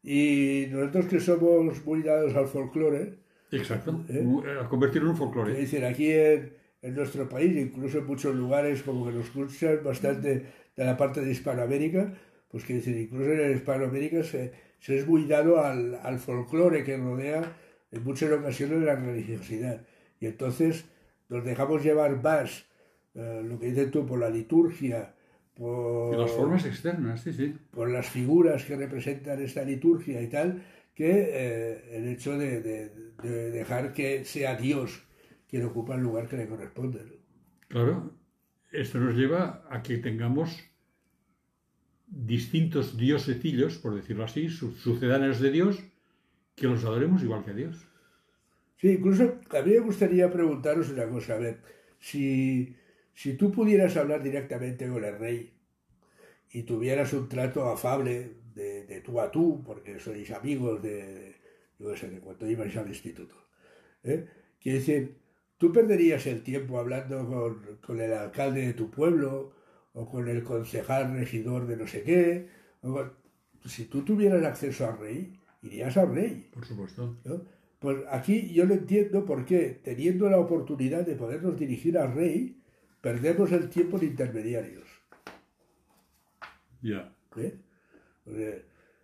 Y 0.02 0.66
nosotros 0.70 1.06
que 1.06 1.20
somos 1.20 1.84
muy 1.86 2.02
dados 2.02 2.34
al 2.36 2.46
folclore, 2.46 3.18
Exacto. 3.50 4.04
¿Eh? 4.08 4.24
A 4.62 4.68
convertirlo 4.68 5.08
en 5.08 5.12
un 5.12 5.16
folclore. 5.18 5.54
dicen 5.54 5.84
aquí 5.84 6.10
en, 6.10 6.52
en 6.82 6.94
nuestro 6.94 7.28
país, 7.28 7.54
incluso 7.56 7.98
en 7.98 8.06
muchos 8.06 8.34
lugares 8.34 8.82
como 8.82 9.06
que 9.06 9.12
nos 9.12 9.24
escuchan 9.26 9.80
bastante 9.84 10.46
de 10.76 10.84
la 10.84 10.96
parte 10.96 11.20
de 11.22 11.30
Hispanoamérica, 11.30 12.12
pues 12.50 12.64
que 12.64 12.74
dicen, 12.74 12.98
incluso 13.00 13.30
en 13.30 13.52
Hispanoamérica 13.56 14.22
se, 14.24 14.52
se 14.82 14.98
es 14.98 15.06
muy 15.06 15.26
dado 15.26 15.64
al, 15.64 15.94
al 16.02 16.18
folclore 16.18 16.82
que 16.82 16.96
rodea 16.96 17.56
en 17.92 18.02
muchas 18.02 18.32
ocasiones 18.32 18.82
la 18.82 18.96
religiosidad. 18.96 19.86
Y 20.18 20.26
entonces 20.26 20.86
nos 21.28 21.44
dejamos 21.44 21.84
llevar 21.84 22.20
más, 22.20 22.66
eh, 23.14 23.42
lo 23.44 23.60
que 23.60 23.66
dices 23.66 23.92
tú, 23.92 24.04
por 24.04 24.18
la 24.18 24.28
liturgia, 24.28 25.14
por 25.54 26.18
las 26.18 26.32
formas 26.32 26.66
externas, 26.66 27.20
sí, 27.20 27.32
sí. 27.32 27.56
por 27.70 27.90
las 27.90 28.08
figuras 28.08 28.64
que 28.64 28.74
representan 28.74 29.40
esta 29.40 29.62
liturgia 29.62 30.20
y 30.20 30.26
tal, 30.26 30.64
que 30.96 31.28
eh, 31.30 31.96
el 31.96 32.08
hecho 32.08 32.36
de, 32.36 32.90
dejar 33.22 33.92
que 33.92 34.24
sea 34.24 34.56
Dios 34.56 35.04
quien 35.48 35.64
ocupa 35.64 35.94
el 35.94 36.02
lugar 36.02 36.26
que 36.26 36.38
le 36.38 36.48
corresponde. 36.48 37.20
Claro, 37.68 38.10
esto 38.72 38.98
nos 38.98 39.14
lleva 39.14 39.64
a 39.70 39.80
que 39.80 39.98
tengamos 39.98 40.58
distintos 42.12 42.96
diosecillos, 42.96 43.78
por 43.78 43.94
decirlo 43.94 44.24
así, 44.24 44.48
sucedáneos 44.50 45.40
de 45.40 45.50
Dios, 45.50 45.82
que 46.54 46.66
los 46.66 46.84
adoremos 46.84 47.22
igual 47.22 47.44
que 47.44 47.52
a 47.52 47.54
Dios. 47.54 47.88
Sí, 48.76 48.90
incluso 48.90 49.38
a 49.50 49.62
mí 49.62 49.72
me 49.72 49.80
gustaría 49.80 50.30
preguntaros 50.30 50.90
una 50.90 51.08
cosa, 51.08 51.34
a 51.34 51.38
ver, 51.38 51.60
si, 51.98 52.76
si 53.14 53.34
tú 53.34 53.50
pudieras 53.50 53.96
hablar 53.96 54.22
directamente 54.22 54.88
con 54.88 55.04
el 55.04 55.18
rey 55.18 55.52
y 56.50 56.64
tuvieras 56.64 57.12
un 57.14 57.28
trato 57.28 57.68
afable 57.68 58.32
de, 58.54 59.00
tú 59.04 59.18
a 59.20 59.30
tú, 59.30 59.62
porque 59.64 59.98
sois 59.98 60.30
amigos 60.32 60.82
de, 60.82 61.34
yo 61.78 61.96
sé, 61.96 62.10
de 62.10 62.20
cuando 62.20 62.48
ibais 62.50 62.76
al 62.76 62.88
instituto, 62.88 63.36
¿eh? 64.04 64.26
quiere 64.60 64.78
decir, 64.80 65.16
tú 65.56 65.72
perderías 65.72 66.26
el 66.26 66.42
tiempo 66.42 66.78
hablando 66.78 67.26
con, 67.26 67.78
con 67.80 68.00
el 68.00 68.12
alcalde 68.12 68.66
de 68.66 68.74
tu 68.74 68.90
pueblo, 68.90 69.54
o 69.94 70.08
con 70.08 70.28
el 70.28 70.42
concejal 70.42 71.14
regidor 71.14 71.66
de 71.66 71.76
no 71.76 71.86
sé 71.86 72.02
qué. 72.02 72.48
si 73.64 73.84
tú 73.86 74.02
tuvieras 74.02 74.44
acceso 74.44 74.86
al 74.86 74.98
rey, 74.98 75.38
irías 75.62 75.96
al 75.96 76.14
rey. 76.14 76.48
Por 76.52 76.64
supuesto. 76.64 77.16
Pues 77.78 77.98
aquí 78.10 78.52
yo 78.52 78.64
no 78.64 78.74
entiendo 78.74 79.24
por 79.24 79.44
qué, 79.44 79.80
teniendo 79.82 80.30
la 80.30 80.38
oportunidad 80.38 81.04
de 81.04 81.16
podernos 81.16 81.58
dirigir 81.58 81.98
al 81.98 82.14
rey, 82.14 82.62
perdemos 83.00 83.50
el 83.52 83.68
tiempo 83.68 83.98
de 83.98 84.06
intermediarios. 84.06 84.88
Ya. 86.80 87.12
¿Eh? 87.36 87.58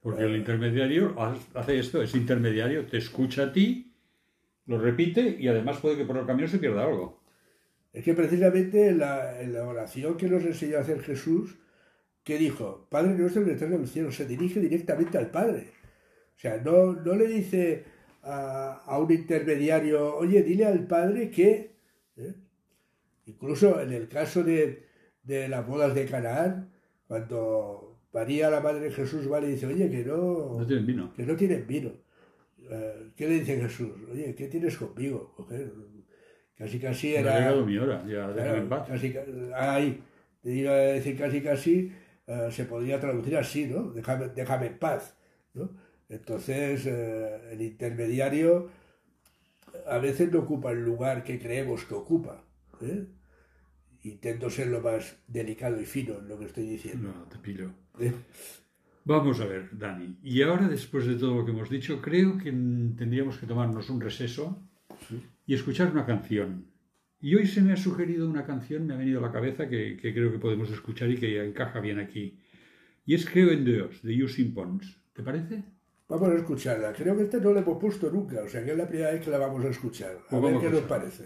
Porque, 0.01 0.23
el 0.23 0.37
intermediario 0.37 1.15
hace 1.55 1.79
esto, 1.79 2.01
es 2.03 2.15
intermediario, 2.15 2.87
te 2.87 2.99
escucha 2.99 3.45
a 3.45 3.53
ti, 3.53 3.93
lo 4.67 4.79
repite 4.79 5.37
y 5.39 5.49
además 5.49 5.79
puede 5.79 5.97
que 5.97 6.05
por 6.05 6.17
el 6.17 6.27
camino 6.27 6.47
se 6.47 6.59
pierda 6.59 6.85
algo. 6.85 7.18
Es 7.99 8.05
que 8.05 8.15
precisamente 8.15 8.91
en 8.91 8.99
la, 8.99 9.65
oración 9.67 10.17
que 10.17 10.29
nos 10.29 10.45
enseñó 10.45 10.79
a 10.79 10.83
hacer 10.83 11.01
Jesús, 11.01 11.59
que 12.23 12.39
dijo, 12.39 12.87
Padre 12.89 13.15
nuestro 13.15 13.45
que 13.45 13.51
estás 13.51 13.73
en 13.73 13.81
el 13.81 13.89
cielo, 13.89 14.13
se 14.13 14.25
dirige 14.25 14.61
directamente 14.61 15.19
al 15.19 15.33
Padre. 15.33 15.73
O 16.37 16.39
sea, 16.39 16.59
no, 16.59 16.93
no 16.93 17.17
le 17.17 17.27
dice 17.27 17.83
a, 18.23 18.97
un 19.01 19.11
intermediario, 19.11 20.15
oye, 20.15 20.45
dile 20.45 20.67
al 20.67 20.87
Padre 20.87 21.29
que... 21.29 21.75
¿eh? 22.17 22.35
Incluso 23.27 23.81
en 23.81 23.93
el 23.93 24.07
caso 24.07 24.45
de, 24.45 24.87
las 25.27 25.67
bodas 25.67 25.93
de 25.93 26.07
Canaán, 26.07 26.71
cuando 27.09 27.99
María, 28.13 28.49
la 28.49 28.61
madre 28.61 28.79
de 28.79 28.93
Jesús, 28.93 29.29
va 29.29 29.41
y 29.41 29.51
dice, 29.51 29.67
oye, 29.67 29.91
que 29.91 30.05
no, 30.05 30.57
no 30.57 30.65
tienen 30.65 30.87
vino. 30.87 31.13
Que 31.15 31.27
no 31.27 31.35
tienen 31.35 31.67
vino. 31.67 31.91
Eh, 32.71 33.11
¿Qué 33.17 33.27
le 33.27 33.41
dice 33.41 33.61
Jesús? 33.61 33.91
Oye, 34.09 34.37
¿qué 34.37 34.47
tienes 34.47 34.77
conmigo? 34.77 35.35
Casi 36.59 36.81
casi 36.81 37.15
era. 37.15 37.37
ha 37.37 37.39
llegado 37.39 37.65
mi 37.65 37.79
hora, 37.79 38.05
ya 38.07 38.57
en 38.57 38.69
paz. 38.69 38.89
Casi, 38.89 39.15
ahí, 39.55 40.03
te 40.43 40.51
iba 40.51 40.73
a 40.73 40.77
decir 40.77 41.17
casi 41.17 41.41
casi, 41.41 41.93
uh, 42.27 42.51
se 42.51 42.65
podría 42.65 43.01
traducir 43.01 43.37
así, 43.37 43.67
¿no? 43.67 43.93
Déjame, 43.93 44.29
déjame 44.29 44.67
en 44.67 44.79
paz, 44.79 45.17
¿no? 45.55 45.71
Entonces, 46.09 46.85
uh, 46.87 47.53
el 47.53 47.63
intermediario 47.63 48.71
a 49.87 49.99
veces 49.99 50.33
no 50.33 50.41
ocupa 50.41 50.73
el 50.73 50.85
lugar 50.85 51.25
que 51.25 51.39
creemos 51.39 51.85
que 51.85 51.95
ocupa. 51.95 52.45
¿eh? 52.81 53.07
Intento 54.03 54.51
ser 54.51 54.69
lo 54.69 54.81
más 54.81 55.19
delicado 55.27 55.81
y 55.81 55.85
fino 55.85 56.19
en 56.19 56.29
lo 56.29 56.39
que 56.39 56.47
estoy 56.47 56.65
diciendo. 56.65 57.13
No, 57.13 57.25
te 57.25 57.39
pillo. 57.39 57.71
¿Eh? 58.01 58.13
Vamos 59.05 59.41
a 59.41 59.47
ver, 59.47 59.71
Dani. 59.73 60.19
Y 60.23 60.43
ahora, 60.43 60.69
después 60.69 61.07
de 61.07 61.15
todo 61.15 61.37
lo 61.37 61.45
que 61.45 61.53
hemos 61.53 61.71
dicho, 61.71 62.01
creo 62.03 62.37
que 62.37 62.51
tendríamos 62.51 63.39
que 63.39 63.47
tomarnos 63.47 63.89
un 63.89 64.01
receso 64.01 64.68
y 65.49 65.55
escuchar 65.55 65.91
una 65.91 66.05
canción. 66.05 66.67
Y 67.21 67.35
hoy 67.35 67.47
se 67.47 67.63
me 67.63 67.73
ha 67.73 67.77
sugerido 67.77 68.29
una 68.29 68.45
canción, 68.45 68.87
me 68.87 68.93
ha 68.93 68.99
venido 68.99 69.19
a 69.19 69.23
la 69.23 69.33
cabeza 69.33 69.67
que, 69.67 69.97
creo 69.99 70.31
que 70.31 70.39
podemos 70.39 70.71
escuchar 70.71 71.11
y 71.11 71.17
que 71.17 71.43
encaja 71.43 71.81
bien 71.81 71.99
aquí. 71.99 72.39
Y 73.07 73.15
es 73.15 73.25
Creo 73.25 73.51
en 73.51 73.65
Dios, 73.65 74.03
de 74.03 74.23
Using 74.23 74.53
Pons. 74.53 75.01
¿Te 75.15 75.23
parece? 75.23 75.65
Vamos 76.07 76.29
a 76.29 76.35
escucharla. 76.35 76.93
Creo 76.93 77.17
que 77.17 77.23
esta 77.23 77.39
no 77.39 77.55
la 77.55 77.61
hemos 77.61 77.81
puesto 77.81 78.11
nunca, 78.11 78.43
o 78.43 78.49
sea 78.49 78.63
que 78.63 78.73
es 78.73 78.77
la 78.77 78.87
primera 78.87 79.11
vez 79.11 79.25
que 79.25 79.31
la 79.31 79.39
vamos 79.39 79.65
a 79.65 79.69
escuchar. 79.69 80.19
A 80.27 80.39
pues 80.39 80.53
ver 80.53 80.61
qué 80.61 80.69
nos 80.69 80.83
parece. 80.83 81.25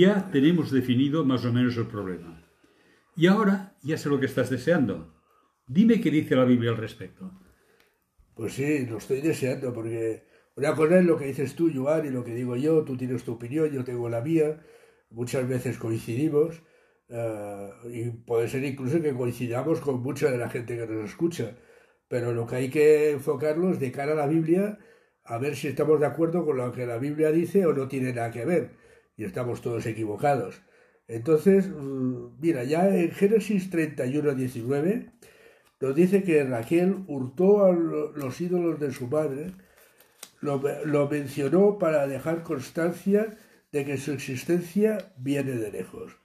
Ya 0.00 0.30
tenemos 0.30 0.70
definido 0.70 1.24
más 1.24 1.44
o 1.44 1.52
menos 1.52 1.76
el 1.76 1.86
problema. 1.86 2.42
Y 3.16 3.26
ahora 3.26 3.76
ya 3.82 3.96
sé 3.96 4.08
lo 4.08 4.18
que 4.18 4.26
estás 4.26 4.50
deseando. 4.50 5.14
Dime 5.66 6.00
qué 6.00 6.10
dice 6.10 6.36
la 6.36 6.44
Biblia 6.44 6.70
al 6.70 6.76
respecto. 6.76 7.30
Pues 8.34 8.54
sí, 8.54 8.86
lo 8.86 8.98
estoy 8.98 9.20
deseando 9.20 9.72
porque 9.72 10.24
una 10.56 10.74
cosa 10.74 10.98
es 10.98 11.04
lo 11.04 11.16
que 11.16 11.26
dices 11.26 11.54
tú, 11.54 11.70
Joan, 11.74 12.06
y 12.06 12.10
lo 12.10 12.24
que 12.24 12.34
digo 12.34 12.56
yo, 12.56 12.84
tú 12.84 12.96
tienes 12.96 13.24
tu 13.24 13.32
opinión, 13.32 13.70
yo 13.70 13.84
tengo 13.84 14.08
la 14.08 14.20
mía, 14.20 14.60
muchas 15.10 15.48
veces 15.48 15.78
coincidimos, 15.78 16.62
eh, 17.08 17.70
y 17.90 18.10
puede 18.10 18.48
ser 18.48 18.64
incluso 18.64 19.00
que 19.00 19.14
coincidamos 19.14 19.80
con 19.80 20.02
mucha 20.02 20.30
de 20.30 20.38
la 20.38 20.48
gente 20.48 20.76
que 20.76 20.86
nos 20.86 21.10
escucha, 21.10 21.56
pero 22.08 22.32
lo 22.32 22.46
que 22.46 22.56
hay 22.56 22.70
que 22.70 23.12
enfocarlo 23.12 23.70
es 23.70 23.80
de 23.80 23.92
cara 23.92 24.12
a 24.12 24.16
la 24.16 24.26
Biblia, 24.26 24.78
a 25.24 25.38
ver 25.38 25.56
si 25.56 25.68
estamos 25.68 26.00
de 26.00 26.06
acuerdo 26.06 26.44
con 26.44 26.56
lo 26.56 26.72
que 26.72 26.86
la 26.86 26.98
Biblia 26.98 27.30
dice 27.30 27.66
o 27.66 27.72
no 27.72 27.88
tiene 27.88 28.12
nada 28.12 28.30
que 28.30 28.44
ver, 28.44 28.83
y 29.16 29.24
estamos 29.24 29.60
todos 29.60 29.86
equivocados. 29.86 30.62
Entonces, 31.06 31.68
mm, 31.68 32.40
mira, 32.40 32.64
ya 32.64 32.88
en 32.88 33.10
Génesis 33.10 33.70
31, 33.70 34.34
19, 34.34 35.10
nos 35.80 35.94
dice 35.94 36.22
que 36.22 36.44
Raquel 36.44 37.04
hurtó 37.08 37.64
a 37.64 37.72
los 37.72 38.40
ídolos 38.40 38.80
de 38.80 38.92
su 38.92 39.06
madre, 39.08 39.52
lo, 40.40 41.08
mencionó 41.08 41.78
para 41.78 42.06
dejar 42.06 42.42
constancia 42.42 43.36
de 43.72 43.84
que 43.84 43.96
su 43.96 44.12
existencia 44.12 45.12
viene 45.16 45.52
de 45.52 45.70
lejos. 45.70 46.16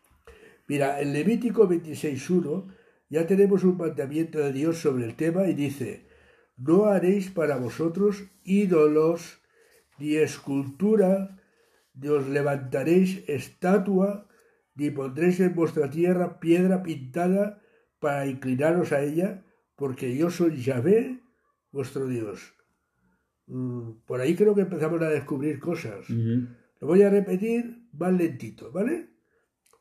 Mira, 0.67 1.01
en 1.01 1.13
Levítico 1.13 1.67
26.1 1.67 2.73
ya 3.09 3.25
tenemos 3.25 3.63
un 3.63 3.77
mandamiento 3.77 4.39
de 4.39 4.53
Dios 4.53 4.77
sobre 4.77 5.05
el 5.05 5.15
tema 5.15 5.47
y 5.47 5.53
dice, 5.53 6.05
no 6.57 6.85
haréis 6.85 7.29
para 7.31 7.57
vosotros 7.57 8.23
ídolos 8.43 9.39
ni 9.97 10.15
escultura, 10.15 11.38
os 12.07 12.27
levantaréis 12.27 13.23
estatua, 13.27 14.29
ni 14.75 14.91
pondréis 14.91 15.39
en 15.41 15.53
vuestra 15.53 15.89
tierra 15.89 16.39
piedra 16.39 16.81
pintada 16.83 17.61
para 17.99 18.27
inclinaros 18.27 18.93
a 18.93 19.01
ella, 19.01 19.43
porque 19.75 20.15
yo 20.15 20.29
soy 20.29 20.61
Yahvé, 20.63 21.19
vuestro 21.71 22.07
Dios. 22.07 22.55
Mm, 23.47 24.05
por 24.05 24.21
ahí 24.21 24.35
creo 24.35 24.55
que 24.55 24.61
empezamos 24.61 25.01
a 25.01 25.09
descubrir 25.09 25.59
cosas. 25.59 26.09
Lo 26.09 26.87
voy 26.87 27.01
a 27.01 27.09
repetir 27.09 27.89
más 27.91 28.13
lentito, 28.13 28.71
¿vale? 28.71 29.09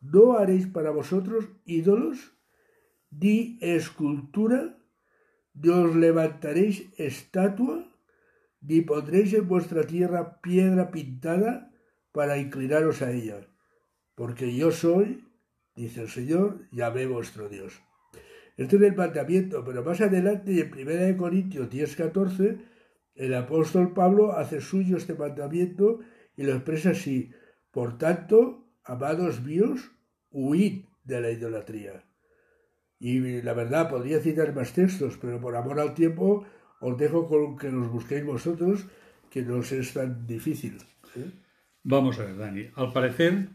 No 0.00 0.35
haréis 0.35 0.66
para 0.66 0.90
vosotros 0.90 1.48
ídolos, 1.64 2.33
ni 3.11 3.59
escultura, 3.61 4.78
ni 5.54 5.68
os 5.68 5.94
levantaréis 5.94 6.92
estatua, 6.98 7.88
ni 8.61 8.81
pondréis 8.81 9.35
en 9.35 9.46
vuestra 9.46 9.85
tierra 9.85 10.40
piedra 10.40 10.90
pintada 10.90 11.67
para 12.18 12.37
inclinaros 12.37 13.00
a 13.00 13.12
ella, 13.12 13.46
porque 14.16 14.52
yo 14.52 14.72
soy, 14.72 15.24
dice 15.76 16.00
el 16.00 16.09
Señor, 16.09 16.68
Yahvé 16.72 17.07
vuestro 17.07 17.48
Dios. 17.48 17.81
Este 18.57 18.74
es 18.74 18.83
el 18.83 18.96
mandamiento, 18.96 19.62
pero 19.64 19.85
más 19.85 20.00
adelante 20.00 20.61
en 20.61 21.12
1 21.12 21.16
Corintios 21.16 21.70
10.14 21.70 22.59
el 23.14 23.35
apóstol 23.35 23.94
Pablo 23.94 24.33
hace 24.33 24.61
suyo 24.61 24.96
este 24.96 25.14
mandamiento 25.14 26.00
y 26.35 26.42
lo 26.42 26.54
expresa 26.54 26.90
así. 26.90 27.31
Por 27.70 27.98
tanto, 27.98 28.66
amados 28.83 29.40
míos, 29.40 29.92
huid 30.33 30.87
de 31.04 31.20
la 31.20 31.31
idolatría. 31.31 32.04
Y 32.98 33.42
la 33.42 33.52
verdad, 33.52 33.88
podría 33.88 34.18
citar 34.18 34.57
más 34.57 34.72
textos, 34.72 35.18
pero 35.20 35.40
por 35.40 35.54
amor 35.54 35.78
al 35.78 35.94
tiempo 35.94 36.44
os 36.81 36.98
dejo 36.98 37.28
con 37.28 37.57
que 37.57 37.70
los 37.70 37.88
busquéis 37.88 38.26
vosotros, 38.26 38.87
que 39.31 39.42
no 39.42 39.61
es 39.61 39.92
tan 39.94 40.26
difícil. 40.26 40.78
¿eh? 41.14 41.31
Vamos 41.90 42.18
a 42.18 42.24
ver, 42.27 42.37
Dani. 42.37 42.66
Al 42.74 42.92
parecer, 42.92 43.48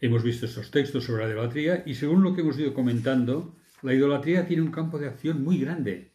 hemos 0.00 0.24
visto 0.24 0.46
estos 0.46 0.72
textos 0.72 1.04
sobre 1.04 1.22
la 1.22 1.30
idolatría 1.32 1.84
y 1.86 1.94
según 1.94 2.24
lo 2.24 2.34
que 2.34 2.40
hemos 2.40 2.58
ido 2.58 2.74
comentando, 2.74 3.54
la 3.82 3.94
idolatría 3.94 4.48
tiene 4.48 4.62
un 4.62 4.72
campo 4.72 4.98
de 4.98 5.06
acción 5.06 5.44
muy 5.44 5.60
grande 5.60 6.10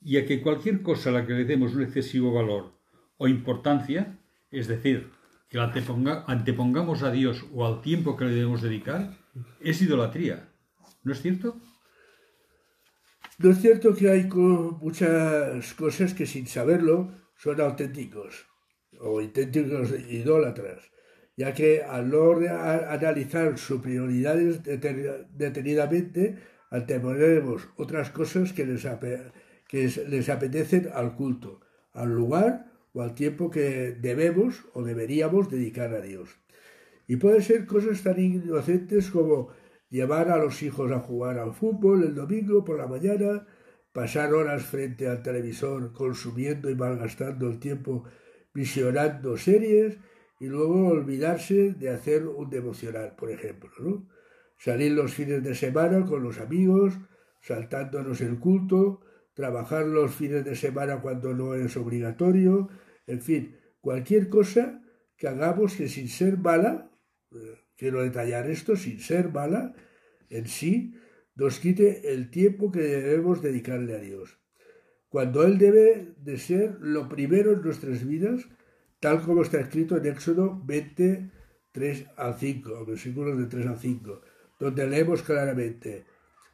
y 0.00 0.16
a 0.16 0.24
que 0.24 0.40
cualquier 0.40 0.80
cosa 0.80 1.10
a 1.10 1.12
la 1.12 1.26
que 1.26 1.34
le 1.34 1.44
demos 1.44 1.74
un 1.74 1.82
excesivo 1.82 2.32
valor 2.32 2.72
o 3.18 3.28
importancia, 3.28 4.18
es 4.50 4.66
decir, 4.66 5.10
que 5.50 5.58
la 5.58 5.70
antepongamos 6.26 7.02
a 7.02 7.10
Dios 7.10 7.44
o 7.52 7.66
al 7.66 7.82
tiempo 7.82 8.16
que 8.16 8.24
le 8.24 8.30
debemos 8.30 8.62
dedicar, 8.62 9.18
es 9.60 9.82
idolatría. 9.82 10.48
¿No 11.02 11.12
es 11.12 11.20
cierto? 11.20 11.60
No 13.36 13.50
es 13.50 13.58
cierto 13.60 13.94
que 13.94 14.08
hay 14.08 14.24
muchas 14.24 15.74
cosas 15.74 16.14
que 16.14 16.24
sin 16.24 16.46
saberlo 16.46 17.12
son 17.36 17.60
auténticos 17.60 18.53
o 19.04 19.20
auténticos 19.20 19.92
idólatras, 20.08 20.80
ya 21.36 21.52
que 21.52 21.82
al 21.82 22.10
no 22.10 22.32
analizar 22.96 23.58
sus 23.58 23.80
prioridades 23.80 24.62
detenidamente, 24.64 26.36
anteponemos 26.70 27.68
otras 27.76 28.10
cosas 28.10 28.52
que 28.52 28.64
les, 28.66 28.86
que 29.68 29.82
les 30.08 30.28
apetecen 30.28 30.90
al 30.92 31.14
culto, 31.14 31.60
al 31.92 32.14
lugar 32.14 32.72
o 32.92 33.02
al 33.02 33.14
tiempo 33.14 33.50
que 33.50 33.92
debemos 33.92 34.64
o 34.72 34.82
deberíamos 34.82 35.50
dedicar 35.50 35.92
a 35.94 36.00
Dios. 36.00 36.28
Y 37.06 37.16
pueden 37.16 37.42
ser 37.42 37.66
cosas 37.66 38.02
tan 38.02 38.18
inocentes 38.18 39.10
como 39.10 39.50
llevar 39.90 40.30
a 40.30 40.38
los 40.38 40.62
hijos 40.62 40.90
a 40.90 41.00
jugar 41.00 41.38
al 41.38 41.52
fútbol 41.52 42.02
el 42.02 42.14
domingo 42.14 42.64
por 42.64 42.78
la 42.78 42.86
mañana, 42.86 43.46
pasar 43.92 44.34
horas 44.34 44.64
frente 44.64 45.06
al 45.06 45.22
televisor 45.22 45.92
consumiendo 45.92 46.70
y 46.70 46.74
malgastando 46.74 47.48
el 47.48 47.60
tiempo 47.60 48.04
visionando 48.54 49.36
series 49.36 49.98
y 50.40 50.46
luego 50.46 50.88
olvidarse 50.88 51.74
de 51.74 51.90
hacer 51.90 52.26
un 52.26 52.48
devocional, 52.48 53.14
por 53.16 53.30
ejemplo. 53.30 54.06
Salir 54.56 54.92
los 54.92 55.12
fines 55.12 55.42
de 55.42 55.54
semana 55.54 56.06
con 56.06 56.22
los 56.22 56.38
amigos, 56.38 56.94
saltándonos 57.40 58.20
el 58.20 58.38
culto, 58.38 59.00
trabajar 59.34 59.86
los 59.86 60.14
fines 60.14 60.44
de 60.44 60.56
semana 60.56 61.00
cuando 61.00 61.34
no 61.34 61.54
es 61.54 61.76
obligatorio, 61.76 62.68
en 63.06 63.20
fin, 63.20 63.56
cualquier 63.80 64.28
cosa 64.28 64.80
que 65.16 65.28
hagamos 65.28 65.74
que 65.74 65.88
sin 65.88 66.08
ser 66.08 66.38
mala, 66.38 66.90
eh, 67.32 67.58
quiero 67.76 68.02
detallar 68.02 68.48
esto, 68.48 68.76
sin 68.76 69.00
ser 69.00 69.30
mala 69.30 69.74
en 70.30 70.46
sí, 70.46 70.94
nos 71.34 71.58
quite 71.58 72.12
el 72.12 72.30
tiempo 72.30 72.70
que 72.70 72.80
debemos 72.80 73.42
dedicarle 73.42 73.94
a 73.94 73.98
Dios. 73.98 74.38
Cuando 75.14 75.44
Él 75.44 75.58
debe 75.58 76.12
de 76.24 76.36
ser 76.38 76.76
lo 76.80 77.08
primero 77.08 77.52
en 77.52 77.62
nuestras 77.62 78.04
vidas, 78.04 78.48
tal 78.98 79.22
como 79.22 79.42
está 79.42 79.60
escrito 79.60 79.96
en 79.96 80.06
Éxodo 80.06 80.60
20, 80.64 81.30
3 81.70 82.06
al 82.16 82.34
5, 82.34 82.84
versículos 82.84 83.38
de 83.38 83.46
3 83.46 83.66
al 83.68 83.78
5, 83.78 84.22
donde 84.58 84.88
leemos 84.88 85.22
claramente, 85.22 86.04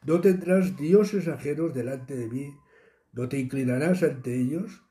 no 0.05 0.21
tendrás 0.21 0.77
dioses 0.77 1.27
ajenos 1.27 1.73
delante 1.73 2.15
de 2.15 2.29
mí, 2.29 2.55
no 3.15 3.31
te 3.31 3.39
inclinarás 3.39 4.03
ante 4.03 4.39
ellos, 4.39 4.83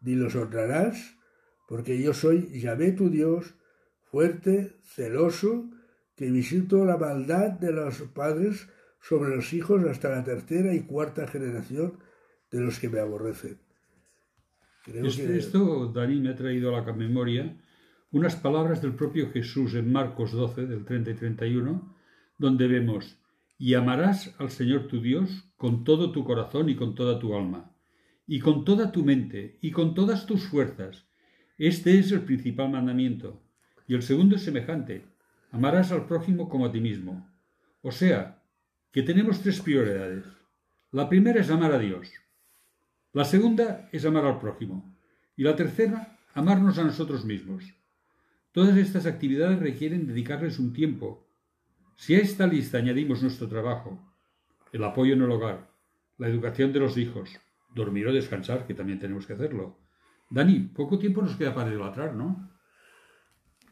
ni 0.00 0.14
los 0.14 0.34
honrarás, 0.34 1.18
porque 1.68 2.00
yo 2.00 2.14
soy 2.14 2.58
Yahvé 2.58 2.92
tu 2.92 3.10
Dios, 3.10 3.56
fuerte, 4.10 4.72
celoso, 4.84 5.68
que 6.16 6.30
visito 6.30 6.86
la 6.86 6.96
maldad 6.96 7.50
de 7.50 7.72
los 7.72 8.00
padres 8.14 8.70
sobre 9.02 9.36
los 9.36 9.52
hijos 9.52 9.84
hasta 9.84 10.08
la 10.08 10.24
tercera 10.24 10.72
y 10.72 10.80
cuarta 10.80 11.26
generación 11.26 12.07
de 12.50 12.60
los 12.60 12.78
que 12.78 12.88
me 12.88 12.98
aborrecen. 12.98 13.58
Esto, 14.86 15.92
Dani, 15.92 16.20
me 16.20 16.30
ha 16.30 16.36
traído 16.36 16.74
a 16.74 16.80
la 16.80 16.92
memoria 16.92 17.56
unas 18.10 18.36
palabras 18.36 18.80
del 18.80 18.94
propio 18.94 19.30
Jesús 19.30 19.74
en 19.74 19.92
Marcos 19.92 20.32
12, 20.32 20.66
del 20.66 20.84
30 20.84 21.10
y 21.10 21.14
31, 21.14 21.96
donde 22.38 22.68
vemos, 22.68 23.18
y 23.58 23.74
amarás 23.74 24.34
al 24.38 24.50
Señor 24.50 24.86
tu 24.86 25.02
Dios 25.02 25.52
con 25.56 25.84
todo 25.84 26.12
tu 26.12 26.24
corazón 26.24 26.70
y 26.70 26.76
con 26.76 26.94
toda 26.94 27.18
tu 27.18 27.34
alma, 27.34 27.74
y 28.26 28.40
con 28.40 28.64
toda 28.64 28.92
tu 28.92 29.04
mente, 29.04 29.58
y 29.60 29.72
con 29.72 29.94
todas 29.94 30.24
tus 30.24 30.44
fuerzas. 30.44 31.06
Este 31.58 31.98
es 31.98 32.12
el 32.12 32.22
principal 32.22 32.70
mandamiento. 32.70 33.42
Y 33.88 33.94
el 33.94 34.02
segundo 34.02 34.36
es 34.36 34.42
semejante. 34.42 35.04
Amarás 35.50 35.90
al 35.92 36.06
prójimo 36.06 36.48
como 36.48 36.66
a 36.66 36.72
ti 36.72 36.80
mismo. 36.80 37.28
O 37.82 37.90
sea, 37.90 38.42
que 38.92 39.02
tenemos 39.02 39.40
tres 39.40 39.60
prioridades. 39.60 40.24
La 40.92 41.08
primera 41.08 41.40
es 41.40 41.50
amar 41.50 41.72
a 41.72 41.78
Dios. 41.78 42.08
La 43.18 43.24
segunda 43.24 43.88
es 43.90 44.04
amar 44.04 44.24
al 44.26 44.38
prójimo. 44.38 44.96
Y 45.34 45.42
la 45.42 45.56
tercera, 45.56 46.20
amarnos 46.34 46.78
a 46.78 46.84
nosotros 46.84 47.24
mismos. 47.24 47.64
Todas 48.52 48.76
estas 48.76 49.06
actividades 49.06 49.58
requieren 49.58 50.06
dedicarles 50.06 50.60
un 50.60 50.72
tiempo, 50.72 51.26
si 51.96 52.14
a 52.14 52.20
esta 52.20 52.46
lista 52.46 52.78
añadimos 52.78 53.20
nuestro 53.20 53.48
trabajo, 53.48 53.98
el 54.70 54.84
apoyo 54.84 55.14
en 55.14 55.22
el 55.22 55.32
hogar, 55.32 55.68
la 56.16 56.28
educación 56.28 56.72
de 56.72 56.78
los 56.78 56.96
hijos, 56.96 57.36
dormir 57.74 58.06
o 58.06 58.12
descansar, 58.12 58.68
que 58.68 58.74
también 58.74 59.00
tenemos 59.00 59.26
que 59.26 59.32
hacerlo. 59.32 59.80
Dani, 60.30 60.70
poco 60.72 60.96
tiempo 60.96 61.20
nos 61.20 61.34
queda 61.34 61.52
para 61.52 61.72
idolatrar, 61.72 62.14
¿no? 62.14 62.52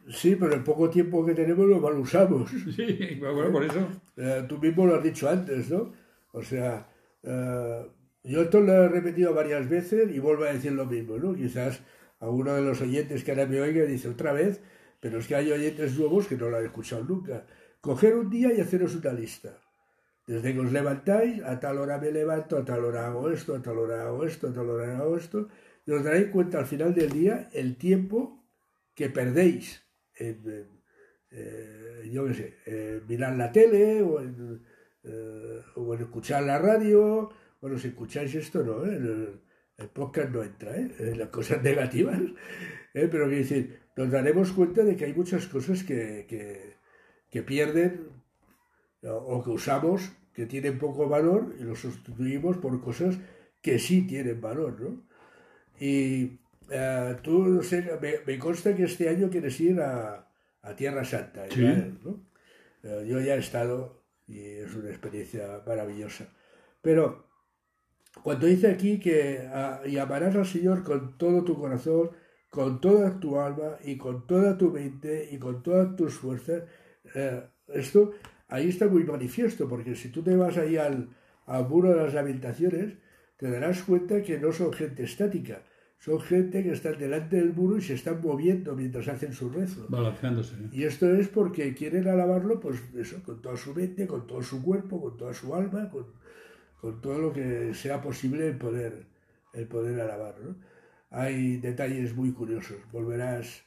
Sí, 0.08 0.34
pero 0.34 0.54
el 0.54 0.64
poco 0.64 0.90
tiempo 0.90 1.24
que 1.24 1.34
tenemos 1.34 1.66
lo 1.66 1.78
mal 1.78 1.96
usamos. 1.96 2.50
Sí, 2.74 3.16
bueno, 3.20 3.52
por 3.52 3.62
eso. 3.62 3.88
Eh, 4.16 4.44
tú 4.48 4.58
mismo 4.58 4.86
lo 4.86 4.96
has 4.96 5.04
dicho 5.04 5.30
antes, 5.30 5.70
¿no? 5.70 5.92
O 6.32 6.42
sea, 6.42 6.88
eh, 7.22 7.86
yo 8.26 8.42
esto 8.42 8.60
lo 8.60 8.72
he 8.72 8.88
repetido 8.88 9.32
varias 9.34 9.68
veces 9.68 10.10
y 10.14 10.18
vuelvo 10.18 10.44
a 10.44 10.52
decir 10.52 10.72
lo 10.72 10.84
mismo, 10.84 11.16
¿no? 11.16 11.34
Quizás 11.34 11.80
a 12.18 12.28
uno 12.28 12.54
de 12.54 12.62
los 12.62 12.80
oyentes 12.80 13.22
que 13.22 13.30
ahora 13.30 13.46
me 13.46 13.60
oiga 13.60 13.84
dice 13.84 14.08
otra 14.08 14.32
vez, 14.32 14.60
pero 15.00 15.18
es 15.18 15.26
que 15.26 15.36
hay 15.36 15.52
oyentes 15.52 15.98
nuevos 15.98 16.26
que 16.26 16.36
no 16.36 16.48
lo 16.48 16.56
han 16.56 16.64
escuchado 16.64 17.04
nunca. 17.04 17.46
Coger 17.80 18.16
un 18.16 18.30
día 18.30 18.52
y 18.52 18.60
haceros 18.60 18.96
una 18.96 19.12
lista. 19.12 19.58
Desde 20.26 20.52
que 20.52 20.60
os 20.60 20.72
levantáis, 20.72 21.40
a 21.44 21.60
tal 21.60 21.78
hora 21.78 21.98
me 21.98 22.10
levanto, 22.10 22.56
a 22.56 22.64
tal 22.64 22.84
hora 22.84 23.06
hago 23.06 23.30
esto, 23.30 23.54
a 23.54 23.62
tal 23.62 23.78
hora 23.78 24.02
hago 24.06 24.24
esto, 24.24 24.48
a 24.48 24.52
tal 24.52 24.68
hora 24.70 24.98
hago 24.98 25.16
esto, 25.16 25.48
y 25.86 25.92
os 25.92 26.02
daréis 26.02 26.28
cuenta 26.30 26.58
al 26.58 26.66
final 26.66 26.92
del 26.94 27.10
día 27.10 27.48
el 27.52 27.76
tiempo 27.76 28.44
que 28.92 29.08
perdéis 29.08 29.86
en, 30.16 30.68
eh, 31.30 32.10
yo 32.10 32.26
qué 32.26 32.34
sé, 32.34 33.02
mirar 33.06 33.36
la 33.36 33.52
tele 33.52 34.02
o 34.02 34.20
eh, 34.20 35.62
o 35.76 35.94
en, 35.94 36.00
escuchar 36.00 36.42
la 36.42 36.58
radio. 36.58 37.30
Bueno, 37.66 37.80
si 37.80 37.88
escucháis 37.88 38.32
esto, 38.36 38.62
no, 38.62 38.86
¿eh? 38.86 38.94
el, 38.94 39.40
el, 39.76 39.88
podcast 39.88 40.30
no 40.30 40.44
entra, 40.44 40.76
¿eh? 40.76 41.16
las 41.16 41.30
cosas 41.30 41.60
negativas, 41.64 42.16
¿eh? 42.94 43.08
pero 43.10 43.26
quiero 43.26 43.42
decir, 43.42 43.80
nos 43.96 44.08
daremos 44.08 44.52
cuenta 44.52 44.84
de 44.84 44.94
que 44.94 45.06
hay 45.06 45.12
muchas 45.12 45.48
cosas 45.48 45.82
que, 45.82 46.26
que, 46.28 46.76
que 47.28 47.42
pierden 47.42 48.08
o 49.02 49.42
que 49.42 49.50
usamos 49.50 50.12
que 50.32 50.46
tienen 50.46 50.78
poco 50.78 51.08
valor 51.08 51.56
y 51.58 51.64
los 51.64 51.80
sustituimos 51.80 52.56
por 52.58 52.80
cosas 52.80 53.18
que 53.60 53.80
sí 53.80 54.06
tienen 54.06 54.40
valor, 54.40 54.80
¿no? 54.80 55.04
Y 55.80 56.38
uh, 56.70 57.16
tú, 57.20 57.48
no 57.48 57.64
sé, 57.64 57.82
me, 58.00 58.20
me, 58.24 58.38
consta 58.38 58.76
que 58.76 58.84
este 58.84 59.08
año 59.08 59.28
quieres 59.28 59.58
ir 59.60 59.80
a, 59.80 60.30
a 60.62 60.76
Tierra 60.76 61.04
Santa, 61.04 61.50
Sí. 61.50 61.64
Uh, 61.64 63.02
yo 63.02 63.18
ya 63.18 63.34
he 63.34 63.38
estado 63.38 64.04
y 64.28 64.38
es 64.38 64.72
una 64.72 64.90
experiencia 64.90 65.62
maravillosa. 65.66 66.28
Pero 66.80 67.26
cuando 68.22 68.46
dice 68.46 68.68
aquí 68.68 68.98
que 68.98 69.40
uh, 69.46 69.86
y 69.88 69.98
amarás 69.98 70.34
al 70.34 70.46
Señor 70.46 70.82
con 70.82 71.16
todo 71.16 71.44
tu 71.44 71.58
corazón, 71.58 72.10
con 72.50 72.80
toda 72.80 73.20
tu 73.20 73.38
alma 73.38 73.76
y 73.84 73.96
con 73.96 74.26
toda 74.26 74.56
tu 74.56 74.70
mente 74.70 75.28
y 75.30 75.38
con 75.38 75.62
todas 75.62 75.94
tus 75.96 76.14
fuerzas, 76.14 76.62
eh, 77.14 77.42
esto 77.68 78.12
ahí 78.48 78.68
está 78.68 78.86
muy 78.88 79.04
manifiesto, 79.04 79.68
porque 79.68 79.94
si 79.94 80.08
tú 80.10 80.22
te 80.22 80.36
vas 80.36 80.56
ahí 80.56 80.76
al, 80.76 81.08
al 81.46 81.68
muro 81.68 81.90
de 81.90 81.96
las 81.96 82.14
lamentaciones, 82.14 82.94
te 83.36 83.50
darás 83.50 83.82
cuenta 83.82 84.22
que 84.22 84.38
no 84.38 84.52
son 84.52 84.72
gente 84.72 85.02
estática, 85.02 85.62
son 85.98 86.20
gente 86.20 86.62
que 86.62 86.72
están 86.72 86.98
delante 86.98 87.36
del 87.36 87.52
muro 87.52 87.76
y 87.76 87.82
se 87.82 87.94
están 87.94 88.20
moviendo 88.22 88.74
mientras 88.74 89.08
hacen 89.08 89.32
su 89.32 89.50
rezo. 89.50 89.86
Balanceándose. 89.88 90.54
Y 90.72 90.84
esto 90.84 91.12
es 91.14 91.28
porque 91.28 91.74
quieren 91.74 92.08
alabarlo, 92.08 92.60
pues 92.60 92.82
eso, 92.96 93.22
con 93.22 93.42
toda 93.42 93.56
su 93.56 93.74
mente, 93.74 94.06
con 94.06 94.26
todo 94.26 94.42
su 94.42 94.62
cuerpo, 94.62 95.00
con 95.00 95.16
toda 95.16 95.34
su 95.34 95.54
alma, 95.54 95.90
con, 95.90 96.06
con 96.80 97.00
todo 97.00 97.18
lo 97.18 97.32
que 97.32 97.74
sea 97.74 98.00
posible 98.00 98.48
el 98.48 98.56
poder, 98.58 99.06
el 99.52 99.66
poder 99.66 100.00
alabar. 100.00 100.34
¿no? 100.40 100.56
Hay 101.10 101.56
detalles 101.58 102.14
muy 102.14 102.32
curiosos. 102.32 102.78
Volverás 102.92 103.64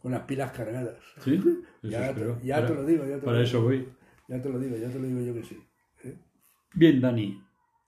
con 0.00 0.12
las 0.12 0.22
pilas 0.22 0.52
cargadas. 0.52 0.98
Sí, 1.22 1.42
ya, 1.82 2.14
te, 2.14 2.34
ya 2.42 2.56
para, 2.56 2.66
te, 2.68 2.74
lo 2.74 2.84
digo. 2.86 3.04
Ya 3.06 3.14
te 3.16 3.24
para 3.26 3.38
lo 3.38 3.44
eso 3.44 3.58
digo. 3.58 3.68
voy. 3.68 3.88
Ya 4.28 4.40
te 4.40 4.48
lo 4.48 4.58
digo, 4.58 4.76
ya 4.76 4.88
te 4.88 4.98
lo 4.98 5.06
digo 5.06 5.20
yo 5.20 5.34
que 5.34 5.42
sí. 5.42 5.58
¿eh? 6.04 6.16
Bien, 6.74 7.00
Dani. 7.00 7.42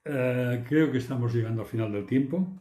Uh, 0.07 0.63
creo 0.69 0.93
que 0.93 0.99
estamos 0.99 1.35
llegando 1.35 1.63
al 1.63 1.69
final 1.69 1.91
del 1.91 2.05
tiempo 2.05 2.61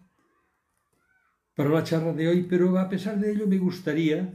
para 1.56 1.70
la 1.70 1.84
charla 1.84 2.14
de 2.14 2.28
hoy, 2.28 2.44
pero 2.44 2.78
a 2.80 2.88
pesar 2.90 3.20
de 3.20 3.32
ello 3.32 3.48
me 3.48 3.58
gustaría 3.58 4.34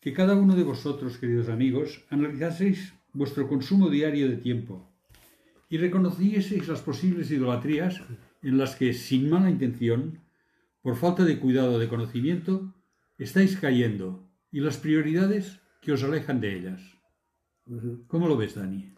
que 0.00 0.12
cada 0.14 0.34
uno 0.34 0.56
de 0.56 0.62
vosotros, 0.62 1.18
queridos 1.18 1.48
amigos, 1.48 2.04
analizaseis 2.08 2.94
vuestro 3.12 3.46
consumo 3.46 3.90
diario 3.90 4.28
de 4.28 4.36
tiempo 4.38 4.89
y 5.70 5.78
reconocieseis 5.78 6.68
las 6.68 6.82
posibles 6.82 7.30
idolatrías 7.30 8.02
en 8.42 8.58
las 8.58 8.74
que, 8.74 8.92
sin 8.92 9.30
mala 9.30 9.48
intención, 9.48 10.18
por 10.82 10.96
falta 10.96 11.24
de 11.24 11.38
cuidado 11.38 11.78
de 11.78 11.88
conocimiento, 11.88 12.74
estáis 13.18 13.56
cayendo 13.56 14.28
y 14.50 14.60
las 14.60 14.78
prioridades 14.78 15.60
que 15.80 15.92
os 15.92 16.02
alejan 16.02 16.40
de 16.40 16.56
ellas. 16.56 16.82
¿Cómo 18.08 18.26
lo 18.26 18.36
ves, 18.36 18.56
Dani? 18.56 18.92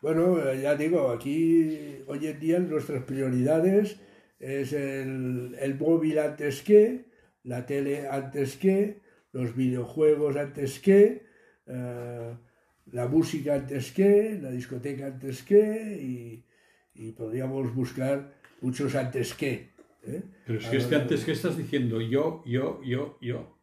Bueno, 0.00 0.54
ya 0.54 0.76
digo, 0.76 1.10
aquí 1.10 1.98
hoy 2.06 2.26
en 2.26 2.40
día 2.40 2.58
nuestras 2.58 3.04
prioridades 3.04 4.00
es 4.38 4.72
el, 4.72 5.56
el, 5.60 5.78
móvil 5.78 6.20
antes 6.20 6.62
que, 6.62 7.10
la 7.42 7.66
tele 7.66 8.08
antes 8.08 8.56
que, 8.56 9.02
los 9.32 9.54
videojuegos 9.54 10.36
antes 10.36 10.78
que, 10.78 11.26
uh, 11.66 12.47
la 12.92 13.06
música 13.06 13.54
antes 13.54 13.92
que, 13.92 14.38
la 14.40 14.50
discoteca 14.50 15.06
antes 15.06 15.42
que, 15.42 15.98
y, 16.00 16.44
y 16.94 17.12
podríamos 17.12 17.74
buscar 17.74 18.34
muchos 18.60 18.94
antes 18.94 19.34
que. 19.34 19.72
¿eh? 20.04 20.22
Pero 20.46 20.58
es 20.58 20.66
que 20.66 20.76
este 20.76 20.96
antes 20.96 21.24
que 21.24 21.32
estás 21.32 21.56
diciendo 21.56 22.00
yo, 22.00 22.42
yo, 22.46 22.80
yo, 22.82 23.18
yo. 23.20 23.58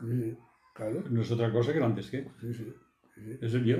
Sí, 0.00 0.36
claro. 0.74 1.04
No 1.10 1.22
es 1.22 1.30
otra 1.30 1.52
cosa 1.52 1.72
que 1.72 1.78
el 1.78 1.84
antes 1.84 2.10
que. 2.10 2.24
Sí, 2.40 2.54
sí, 2.54 2.72
sí. 3.14 3.38
Es 3.40 3.54
el 3.54 3.64
yo. 3.64 3.78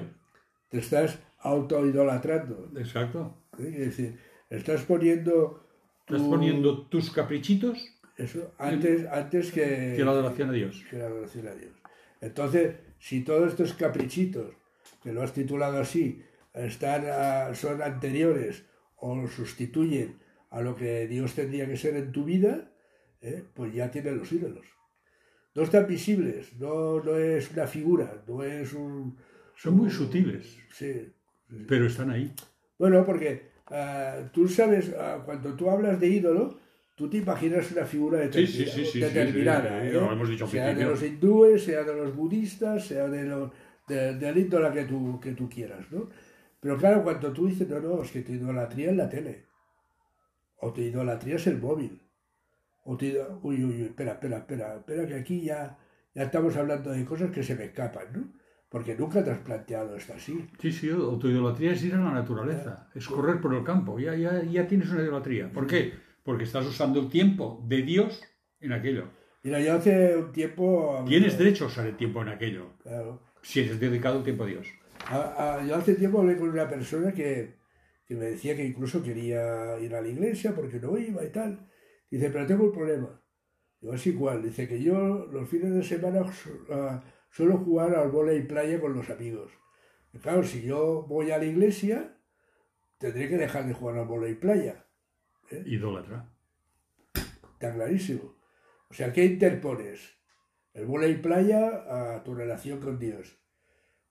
Te 0.68 0.78
estás 0.78 1.18
autoidolatrando. 1.38 2.72
Exacto. 2.76 3.44
Es 3.58 3.78
decir, 3.78 4.18
estás 4.50 4.82
poniendo 4.82 5.68
Estás 6.08 6.26
poniendo 6.26 6.86
tus 6.86 7.10
caprichitos 7.10 7.86
eso, 8.16 8.52
antes, 8.58 9.06
antes 9.06 9.52
que, 9.52 9.94
que 9.94 10.04
la 10.04 10.12
adoración 10.12 10.48
a 10.48 10.52
Dios. 10.52 10.82
Que 10.90 10.96
la 10.96 11.04
adoración 11.04 11.46
a 11.48 11.54
Dios. 11.54 11.70
Entonces, 12.22 12.76
si 12.98 13.22
todos 13.22 13.50
estos 13.50 13.74
caprichitos, 13.74 14.54
que 15.02 15.12
lo 15.12 15.22
has 15.22 15.32
titulado 15.32 15.80
así, 15.80 16.22
están 16.54 17.04
a, 17.06 17.54
son 17.54 17.82
anteriores 17.82 18.64
o 18.96 19.26
sustituyen 19.28 20.18
a 20.50 20.60
lo 20.60 20.74
que 20.74 21.06
Dios 21.06 21.34
tendría 21.34 21.66
que 21.66 21.76
ser 21.76 21.96
en 21.96 22.12
tu 22.12 22.24
vida, 22.24 22.72
¿eh? 23.20 23.44
pues 23.54 23.72
ya 23.72 23.90
tienen 23.90 24.18
los 24.18 24.32
ídolos. 24.32 24.66
No 25.54 25.62
están 25.62 25.86
visibles, 25.86 26.54
no, 26.58 27.02
no 27.02 27.16
es 27.16 27.50
una 27.50 27.66
figura, 27.66 28.22
no 28.26 28.42
es 28.42 28.72
un... 28.72 29.16
Son 29.56 29.76
muy 29.76 29.90
sutiles. 29.90 30.56
Sí, 30.72 31.12
sí. 31.50 31.64
Pero 31.66 31.86
están 31.86 32.10
ahí. 32.10 32.32
Bueno, 32.78 33.04
porque 33.04 33.48
Uh, 33.70 34.28
tú 34.32 34.48
sabes, 34.48 34.88
uh, 34.88 35.22
cuando 35.26 35.52
tú 35.54 35.68
hablas 35.68 36.00
de 36.00 36.08
ídolo, 36.08 36.58
tú 36.94 37.08
te 37.10 37.18
imaginas 37.18 37.70
una 37.72 37.84
figura 37.84 38.18
determinada, 38.18 38.72
sí, 38.72 38.84
sí, 38.84 38.90
sí, 38.92 39.00
determinada 39.00 39.84
¿eh? 39.84 39.92
lo 39.92 40.10
hemos 40.10 40.28
dicho 40.28 40.46
sea 40.46 40.72
de 40.72 40.84
los 40.84 41.02
hindúes, 41.02 41.64
sea 41.64 41.82
de 41.82 41.94
los 41.94 42.16
budistas, 42.16 42.86
sea 42.86 43.08
de 43.08 43.24
lo, 43.24 43.52
de, 43.88 44.14
del 44.14 44.38
ídolo 44.38 44.72
que 44.72 44.84
tú, 44.84 45.18
que 45.20 45.32
tú 45.32 45.48
quieras, 45.48 45.90
¿no? 45.90 46.08
Pero 46.60 46.76
claro, 46.76 47.02
cuando 47.02 47.32
tú 47.32 47.46
dices, 47.46 47.68
no, 47.68 47.80
no, 47.80 48.02
es 48.02 48.10
que 48.10 48.22
tu 48.22 48.32
idolatría 48.32 48.90
es 48.90 48.96
la 48.96 49.08
tele, 49.08 49.46
o 50.60 50.72
tu 50.72 50.80
idolatría 50.80 51.36
es 51.36 51.46
el 51.46 51.58
móvil, 51.58 52.02
o 52.84 52.96
tu 52.96 53.06
uy, 53.06 53.16
uy, 53.42 53.64
uy, 53.64 53.82
espera, 53.82 54.12
espera, 54.12 54.38
espera, 54.38 54.76
espera, 54.76 55.06
que 55.06 55.14
aquí 55.14 55.42
ya, 55.42 55.78
ya 56.14 56.24
estamos 56.24 56.56
hablando 56.56 56.90
de 56.90 57.04
cosas 57.04 57.30
que 57.30 57.42
se 57.42 57.54
me 57.54 57.64
escapan, 57.64 58.06
¿no? 58.12 58.32
Porque 58.68 58.94
nunca 58.96 59.24
te 59.24 59.30
has 59.30 59.38
planteado 59.38 59.96
esto 59.96 60.12
así. 60.12 60.46
Sí, 60.60 60.72
sí, 60.72 60.90
autoidolatría 60.90 61.72
es 61.72 61.84
ir 61.84 61.94
a 61.94 61.98
la 61.98 62.12
naturaleza, 62.12 62.90
es 62.94 63.06
correr 63.08 63.40
por 63.40 63.54
el 63.54 63.64
campo, 63.64 63.98
ya, 63.98 64.14
ya, 64.14 64.42
ya 64.42 64.66
tienes 64.66 64.90
una 64.90 65.02
idolatría. 65.02 65.50
¿Por 65.52 65.66
qué? 65.66 65.94
Porque 66.22 66.44
estás 66.44 66.66
usando 66.66 67.00
el 67.00 67.08
tiempo 67.08 67.64
de 67.66 67.82
Dios 67.82 68.22
en 68.60 68.72
aquello. 68.72 69.04
Mira, 69.42 69.60
yo 69.60 69.74
hace 69.74 70.16
un 70.16 70.32
tiempo... 70.32 71.04
Tienes 71.06 71.38
derecho 71.38 71.64
a 71.64 71.68
usar 71.68 71.86
el 71.86 71.96
tiempo 71.96 72.20
en 72.20 72.28
aquello, 72.28 72.72
Claro. 72.82 73.27
Si 73.42 73.60
has 73.60 73.78
dedicado 73.80 74.18
el 74.18 74.24
tiempo 74.24 74.44
a 74.44 74.46
Dios. 74.46 74.66
A- 75.06 75.56
a- 75.58 75.64
yo 75.66 75.76
hace 75.76 75.94
tiempo 75.94 76.20
hablé 76.20 76.36
con 76.36 76.48
una 76.50 76.68
persona 76.68 77.12
que, 77.12 77.56
que 78.06 78.14
me 78.14 78.26
decía 78.26 78.56
que 78.56 78.64
incluso 78.64 79.02
quería 79.02 79.78
ir 79.80 79.94
a 79.94 80.02
la 80.02 80.08
iglesia 80.08 80.54
porque 80.54 80.78
no 80.80 80.96
iba 80.98 81.24
y 81.24 81.30
tal. 81.30 81.68
Dice, 82.10 82.30
pero 82.30 82.46
tengo 82.46 82.64
un 82.64 82.72
problema. 82.72 83.20
Digo, 83.80 83.92
así 83.92 84.14
cuál. 84.14 84.42
Dice 84.42 84.66
que 84.68 84.82
yo 84.82 85.26
los 85.30 85.48
fines 85.48 85.72
de 85.72 85.82
semana 85.82 86.30
su- 86.32 86.66
ah, 86.70 87.02
suelo 87.30 87.58
jugar 87.58 87.94
al 87.94 88.10
volei 88.10 88.42
playa 88.46 88.80
con 88.80 88.94
los 88.94 89.08
amigos. 89.10 89.52
Y 90.12 90.18
claro, 90.18 90.42
si 90.42 90.62
yo 90.62 91.02
voy 91.08 91.30
a 91.30 91.38
la 91.38 91.44
iglesia, 91.44 92.16
tendré 92.98 93.28
que 93.28 93.36
dejar 93.36 93.66
de 93.66 93.74
jugar 93.74 93.98
al 93.98 94.06
volei 94.06 94.34
playa. 94.34 94.86
Idólatra. 95.64 96.28
Está 97.54 97.74
clarísimo. 97.74 98.36
O 98.90 98.94
sea, 98.94 99.12
¿qué 99.12 99.24
interpones? 99.24 100.17
El 100.78 100.86
volei 100.86 101.16
playa 101.20 101.62
a 101.90 102.22
tu 102.24 102.34
relación 102.34 102.78
con 102.80 102.98
Dios. 102.98 103.36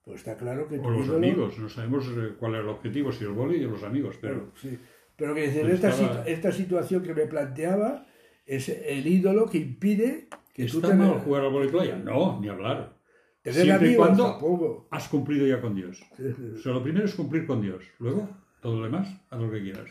Pues 0.03 0.19
está 0.19 0.35
claro 0.37 0.67
que 0.67 0.79
O 0.79 0.89
los 0.89 1.05
ídolo- 1.07 1.17
amigos, 1.17 1.57
no 1.59 1.69
sabemos 1.69 2.05
eh, 2.07 2.33
cuál 2.39 2.55
es 2.55 2.61
el 2.61 2.69
objetivo, 2.69 3.11
si 3.11 3.23
el 3.25 3.31
vóley 3.31 3.63
o 3.65 3.71
los 3.71 3.83
amigos, 3.83 4.17
pero 4.21 4.35
Pero, 4.35 4.51
sí. 4.61 4.77
Pero 5.15 5.33
que 5.35 5.41
decir, 5.49 5.69
esta, 5.69 5.89
estaba- 5.89 6.13
situ- 6.23 6.29
esta 6.29 6.51
situación 6.51 7.03
que 7.03 7.13
me 7.13 7.25
planteaba 7.25 8.05
es 8.45 8.69
el 8.69 9.05
ídolo 9.07 9.47
que 9.49 9.57
impide 9.57 10.27
que 10.53 10.65
tú 10.65 10.77
¿está 10.77 10.89
te 10.89 10.95
mal 10.95 11.19
jugar 11.19 11.43
al 11.43 11.51
vóley 11.51 11.69
playa? 11.69 11.97
No, 11.97 12.39
ni 12.39 12.47
hablar. 12.49 12.95
siempre 13.43 13.91
y 13.93 13.95
cuando- 13.95 14.31
tampoco. 14.31 14.87
Has 14.91 15.07
cumplido 15.07 15.45
ya 15.47 15.59
con 15.61 15.73
Dios. 15.75 16.03
Sí, 16.17 16.23
sí, 16.35 16.51
O 16.55 16.57
sea, 16.57 16.73
lo 16.73 16.83
primero 16.83 17.05
es 17.05 17.13
cumplir 17.15 17.45
con 17.47 17.61
Dios. 17.61 17.83
Luego, 17.99 18.29
todo 18.61 18.77
lo 18.79 18.83
demás, 18.85 19.07
haz 19.29 19.39
lo 19.39 19.49
que 19.51 19.61
quieras. 19.61 19.89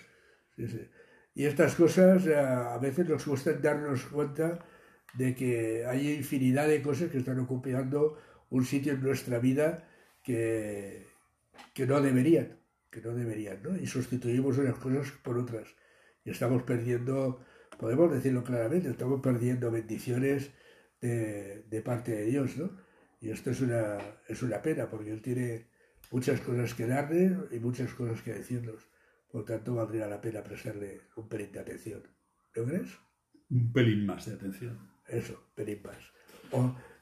sí. 0.56 0.66
Y 1.34 1.44
estas 1.44 1.74
cosas 1.74 2.26
eh, 2.26 2.34
a 2.34 2.78
veces 2.78 3.06
nos 3.08 3.22
cuesta 3.24 3.52
darnos 3.52 4.04
cuenta 4.06 4.58
de 5.14 5.34
que 5.34 5.84
hay 5.86 6.12
infinidad 6.12 6.68
de 6.68 6.82
cosas 6.82 7.10
que 7.10 7.18
están 7.18 7.38
ocupando 7.40 8.18
un 8.50 8.64
sitio 8.64 8.92
en 8.92 9.02
nuestra 9.02 9.38
vida 9.38 9.88
que, 10.22 11.06
que 11.74 11.86
no 11.86 12.00
deberían, 12.00 12.58
que 12.90 13.00
no 13.00 13.14
deberían, 13.14 13.62
¿no? 13.62 13.76
Y 13.76 13.86
sustituimos 13.86 14.58
unas 14.58 14.78
cosas 14.78 15.12
por 15.22 15.38
otras. 15.38 15.68
Y 16.24 16.30
estamos 16.30 16.62
perdiendo, 16.64 17.44
podemos 17.78 18.12
decirlo 18.12 18.42
claramente, 18.44 18.90
estamos 18.90 19.20
perdiendo 19.20 19.70
bendiciones 19.70 20.50
de, 21.00 21.62
de 21.62 21.82
parte 21.82 22.12
de 22.12 22.24
Dios, 22.24 22.56
¿no? 22.56 22.70
Y 23.20 23.30
esto 23.30 23.50
es 23.50 23.60
una, 23.60 23.98
es 24.28 24.42
una 24.42 24.60
pena 24.62 24.88
porque 24.90 25.10
él 25.10 25.22
tiene 25.22 25.68
muchas 26.10 26.40
cosas 26.40 26.74
que 26.74 26.86
darle 26.86 27.36
y 27.50 27.58
muchas 27.58 27.92
cosas 27.94 28.22
que 28.22 28.34
decirnos. 28.34 28.88
Por 29.30 29.44
tanto, 29.44 29.74
valdría 29.74 30.06
la 30.06 30.20
pena 30.20 30.42
prestarle 30.42 31.00
un 31.16 31.28
pelín 31.28 31.52
de 31.52 31.60
atención. 31.60 32.02
¿No 32.54 32.64
crees? 32.64 32.90
Un 33.50 33.72
pelín 33.72 34.06
más 34.06 34.26
de 34.26 34.34
atención. 34.34 34.95
Eso, 35.08 35.50
pelín 35.54 35.80
más. 35.84 35.96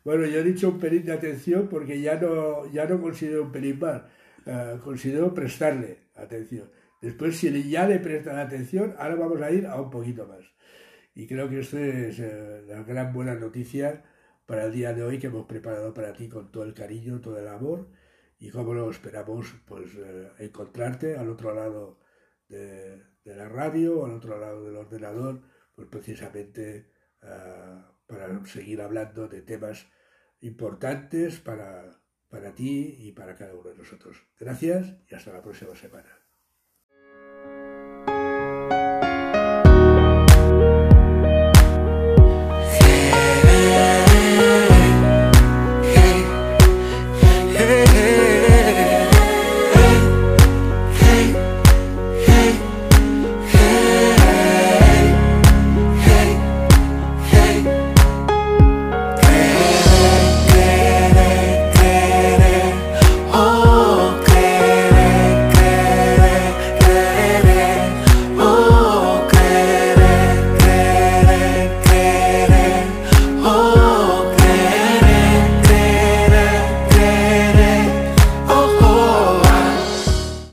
bueno, 0.04 0.26
yo 0.26 0.40
he 0.40 0.42
dicho 0.42 0.68
un 0.68 0.78
pelín 0.78 1.04
de 1.04 1.12
atención 1.12 1.68
porque 1.68 2.00
ya 2.00 2.20
no, 2.20 2.70
ya 2.70 2.86
no 2.86 3.00
considero 3.00 3.42
un 3.44 3.52
pelín 3.52 3.78
más. 3.78 4.02
Eh, 4.46 4.78
considero 4.82 5.32
prestarle 5.32 6.08
atención. 6.14 6.70
Después, 7.00 7.36
si 7.36 7.70
ya 7.70 7.86
le 7.86 7.98
prestan 7.98 8.38
atención, 8.38 8.94
ahora 8.98 9.14
vamos 9.14 9.40
a 9.42 9.50
ir 9.50 9.66
a 9.66 9.80
un 9.80 9.90
poquito 9.90 10.26
más. 10.26 10.44
Y 11.14 11.26
creo 11.26 11.48
que 11.48 11.60
esto 11.60 11.78
es 11.78 12.18
eh, 12.18 12.62
la 12.66 12.82
gran 12.82 13.12
buena 13.12 13.34
noticia 13.34 14.02
para 14.46 14.64
el 14.64 14.72
día 14.72 14.92
de 14.92 15.02
hoy 15.02 15.18
que 15.18 15.28
hemos 15.28 15.46
preparado 15.46 15.94
para 15.94 16.12
ti 16.12 16.28
con 16.28 16.50
todo 16.50 16.64
el 16.64 16.74
cariño, 16.74 17.20
todo 17.20 17.38
el 17.38 17.48
amor 17.48 17.88
y 18.44 18.50
como 18.50 18.74
lo 18.74 18.90
esperamos 18.90 19.54
pues 19.66 19.94
eh, 19.96 20.30
encontrarte 20.38 21.16
al 21.16 21.30
otro 21.30 21.54
lado 21.54 21.98
de, 22.48 23.02
la 23.24 23.48
radio, 23.48 24.04
al 24.04 24.12
otro 24.12 24.38
lado 24.38 24.64
del 24.64 24.76
ordenador, 24.76 25.40
pues 25.74 25.88
precisamente 25.88 26.90
para 28.06 28.46
seguir 28.46 28.80
hablando 28.80 29.28
de 29.28 29.42
temas 29.42 29.86
importantes 30.40 31.40
para, 31.40 32.00
para 32.28 32.54
ti 32.54 32.96
y 32.98 33.12
para 33.12 33.34
cada 33.34 33.54
uno 33.54 33.70
de 33.70 33.76
nosotros. 33.76 34.16
Gracias 34.38 34.94
y 35.08 35.14
hasta 35.14 35.32
la 35.32 35.42
próxima 35.42 35.74
semana. 35.74 36.23